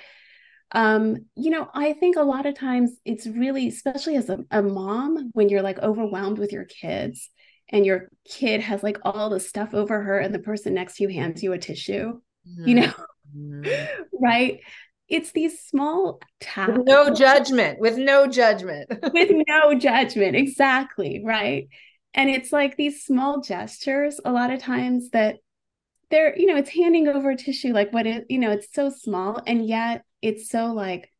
um, 0.75 1.17
you 1.37 1.51
know 1.51 1.69
i 1.75 1.93
think 1.93 2.17
a 2.17 2.23
lot 2.23 2.47
of 2.47 2.55
times 2.55 2.93
it's 3.05 3.27
really 3.27 3.69
especially 3.69 4.17
as 4.17 4.29
a, 4.29 4.39
a 4.51 4.63
mom 4.63 5.31
when 5.35 5.49
you're 5.49 5.63
like 5.63 5.79
overwhelmed 5.79 6.39
with 6.39 6.53
your 6.53 6.65
kids 6.65 7.31
and 7.69 7.87
your 7.87 8.09
kid 8.29 8.61
has 8.61 8.83
like 8.83 8.99
all 9.03 9.31
the 9.31 9.41
stuff 9.41 9.75
over 9.75 10.01
her 10.03 10.19
and 10.19 10.35
the 10.35 10.39
person 10.39 10.75
next 10.75 10.97
to 10.97 11.05
you 11.05 11.09
hands 11.09 11.43
you 11.43 11.53
a 11.53 11.59
tissue 11.59 12.21
mm-hmm. 12.49 12.69
you 12.69 12.75
know 12.75 12.93
mm-hmm. 13.37 14.03
right 14.21 14.61
it's 15.09 15.33
these 15.33 15.61
small 15.61 16.21
taps 16.41 16.79
with 16.79 16.87
no 16.87 17.13
judgment 17.15 17.79
with 17.79 17.99
no 17.99 18.27
judgment 18.27 18.89
with 19.13 19.31
no 19.49 19.75
judgment 19.75 20.37
exactly 20.37 21.23
right 21.25 21.69
and 22.15 22.31
it's 22.31 22.53
like 22.53 22.77
these 22.77 23.05
small 23.05 23.41
gestures 23.41 24.21
a 24.25 24.33
lot 24.33 24.51
of 24.51 24.61
times 24.61 25.11
that 25.11 25.37
they're 26.13 26.39
you 26.39 26.47
know 26.47 26.57
it's 26.57 26.71
handing 26.71 27.09
over 27.09 27.35
tissue 27.35 27.73
like 27.73 27.93
what 27.93 28.07
it 28.07 28.27
you 28.29 28.39
know 28.39 28.53
it's 28.53 28.73
so 28.73 28.89
small 28.89 29.41
and 29.47 29.67
yet 29.67 30.05
it's 30.21 30.49
so 30.49 30.67
like 30.67 31.11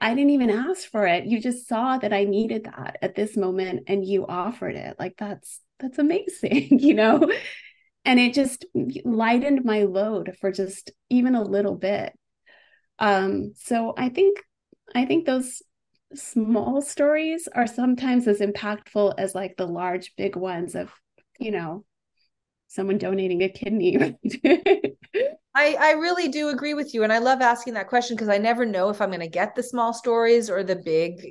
I 0.00 0.14
didn't 0.14 0.30
even 0.30 0.50
ask 0.50 0.90
for 0.90 1.06
it. 1.06 1.24
You 1.24 1.40
just 1.40 1.66
saw 1.66 1.96
that 1.96 2.12
I 2.12 2.24
needed 2.24 2.64
that 2.64 2.98
at 3.00 3.14
this 3.14 3.38
moment 3.38 3.84
and 3.86 4.04
you 4.04 4.26
offered 4.26 4.74
it. 4.74 4.96
Like 4.98 5.14
that's 5.16 5.60
that's 5.80 5.98
amazing, 5.98 6.78
you 6.78 6.92
know? 6.92 7.30
And 8.04 8.20
it 8.20 8.34
just 8.34 8.66
lightened 9.02 9.64
my 9.64 9.84
load 9.84 10.36
for 10.38 10.52
just 10.52 10.92
even 11.08 11.34
a 11.34 11.42
little 11.42 11.74
bit. 11.74 12.12
Um, 12.98 13.54
so 13.56 13.94
I 13.96 14.10
think 14.10 14.40
I 14.94 15.06
think 15.06 15.24
those 15.24 15.62
small 16.14 16.82
stories 16.82 17.48
are 17.54 17.66
sometimes 17.66 18.28
as 18.28 18.40
impactful 18.40 19.14
as 19.16 19.34
like 19.34 19.56
the 19.56 19.66
large 19.66 20.14
big 20.16 20.36
ones 20.36 20.74
of, 20.74 20.92
you 21.40 21.50
know, 21.50 21.86
someone 22.74 22.98
donating 22.98 23.42
a 23.42 23.48
kidney. 23.48 23.96
I, 25.56 25.76
I 25.78 25.92
really 25.92 26.28
do 26.28 26.48
agree 26.48 26.74
with 26.74 26.92
you. 26.94 27.04
And 27.04 27.12
I 27.12 27.18
love 27.18 27.40
asking 27.40 27.74
that 27.74 27.88
question 27.88 28.16
because 28.16 28.28
I 28.28 28.38
never 28.38 28.66
know 28.66 28.88
if 28.88 29.00
I'm 29.00 29.10
going 29.10 29.20
to 29.20 29.28
get 29.28 29.54
the 29.54 29.62
small 29.62 29.92
stories 29.92 30.50
or 30.50 30.64
the 30.64 30.74
big 30.74 31.24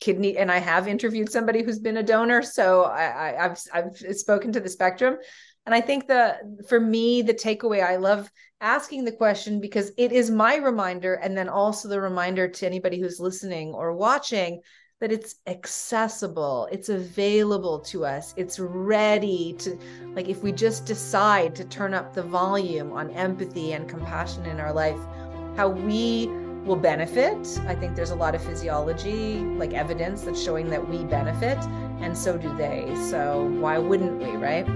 kidney. 0.00 0.36
And 0.36 0.50
I 0.50 0.58
have 0.58 0.88
interviewed 0.88 1.30
somebody 1.30 1.62
who's 1.62 1.78
been 1.78 1.98
a 1.98 2.02
donor. 2.02 2.42
So 2.42 2.84
I, 2.84 3.04
I, 3.04 3.44
I've, 3.44 3.58
I've 3.72 3.96
spoken 4.18 4.52
to 4.52 4.60
the 4.60 4.68
spectrum. 4.68 5.16
And 5.64 5.74
I 5.74 5.80
think 5.80 6.08
the 6.08 6.38
for 6.68 6.80
me, 6.80 7.22
the 7.22 7.34
takeaway, 7.34 7.84
I 7.84 7.96
love 7.96 8.28
asking 8.60 9.04
the 9.04 9.12
question 9.12 9.60
because 9.60 9.92
it 9.96 10.10
is 10.10 10.30
my 10.30 10.56
reminder 10.56 11.14
and 11.14 11.36
then 11.36 11.48
also 11.48 11.88
the 11.88 12.00
reminder 12.00 12.48
to 12.48 12.66
anybody 12.66 12.98
who's 12.98 13.20
listening 13.20 13.74
or 13.74 13.92
watching 13.92 14.60
that 15.00 15.12
it's 15.12 15.36
accessible, 15.46 16.68
it's 16.72 16.88
available 16.88 17.78
to 17.78 18.04
us, 18.04 18.34
it's 18.36 18.58
ready 18.58 19.54
to, 19.58 19.78
like, 20.14 20.28
if 20.28 20.42
we 20.42 20.50
just 20.50 20.86
decide 20.86 21.54
to 21.54 21.64
turn 21.64 21.94
up 21.94 22.14
the 22.14 22.22
volume 22.22 22.92
on 22.92 23.10
empathy 23.10 23.72
and 23.72 23.88
compassion 23.88 24.44
in 24.46 24.58
our 24.58 24.72
life, 24.72 24.98
how 25.56 25.68
we 25.68 26.26
will 26.64 26.76
benefit. 26.76 27.36
I 27.66 27.74
think 27.74 27.94
there's 27.94 28.10
a 28.10 28.16
lot 28.16 28.34
of 28.34 28.42
physiology, 28.42 29.38
like 29.38 29.72
evidence 29.72 30.22
that's 30.22 30.42
showing 30.42 30.68
that 30.70 30.88
we 30.88 31.04
benefit, 31.04 31.58
and 32.00 32.16
so 32.16 32.36
do 32.36 32.54
they. 32.56 32.92
So 33.08 33.44
why 33.60 33.78
wouldn't 33.78 34.18
we, 34.18 34.30
right? 34.36 34.68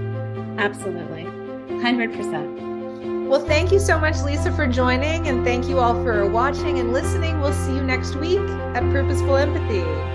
Absolutely. 0.57 1.23
100%. 1.23 3.27
Well, 3.27 3.45
thank 3.45 3.71
you 3.71 3.79
so 3.79 3.99
much, 3.99 4.21
Lisa, 4.21 4.51
for 4.51 4.67
joining, 4.67 5.27
and 5.27 5.45
thank 5.45 5.67
you 5.67 5.79
all 5.79 6.01
for 6.03 6.29
watching 6.29 6.79
and 6.79 6.93
listening. 6.93 7.41
We'll 7.41 7.53
see 7.53 7.75
you 7.75 7.83
next 7.83 8.15
week 8.15 8.39
at 8.39 8.83
Purposeful 8.91 9.37
Empathy. 9.37 10.12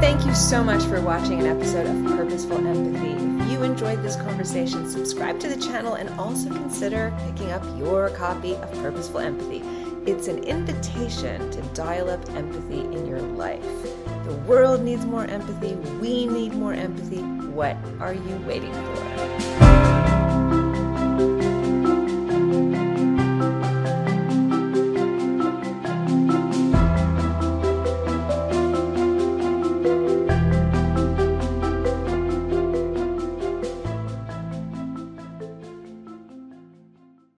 Thank 0.00 0.24
you 0.26 0.34
so 0.34 0.62
much 0.62 0.82
for 0.84 1.00
watching 1.00 1.40
an 1.40 1.46
episode 1.46 1.86
of 1.86 2.16
Purposeful 2.16 2.66
Empathy. 2.66 3.12
If 3.42 3.50
you 3.50 3.62
enjoyed 3.62 4.02
this 4.02 4.16
conversation, 4.16 4.88
subscribe 4.88 5.40
to 5.40 5.48
the 5.48 5.56
channel 5.56 5.94
and 5.94 6.08
also 6.18 6.48
consider 6.50 7.12
picking 7.26 7.50
up 7.50 7.64
your 7.78 8.10
copy 8.10 8.54
of 8.54 8.70
Purposeful 8.74 9.20
Empathy. 9.20 9.62
It's 10.10 10.28
an 10.28 10.44
invitation 10.44 11.50
to 11.50 11.62
dial 11.74 12.10
up 12.10 12.28
empathy 12.30 12.80
in 12.80 13.06
your 13.06 13.20
life. 13.20 13.62
The 14.24 14.34
world 14.46 14.82
needs 14.82 15.04
more 15.04 15.24
empathy. 15.24 15.74
We 16.00 16.26
need 16.26 16.54
more 16.54 16.74
empathy. 16.74 17.22
What 17.22 17.76
are 18.00 18.14
you 18.14 18.36
waiting 18.46 18.72
for? 18.72 19.77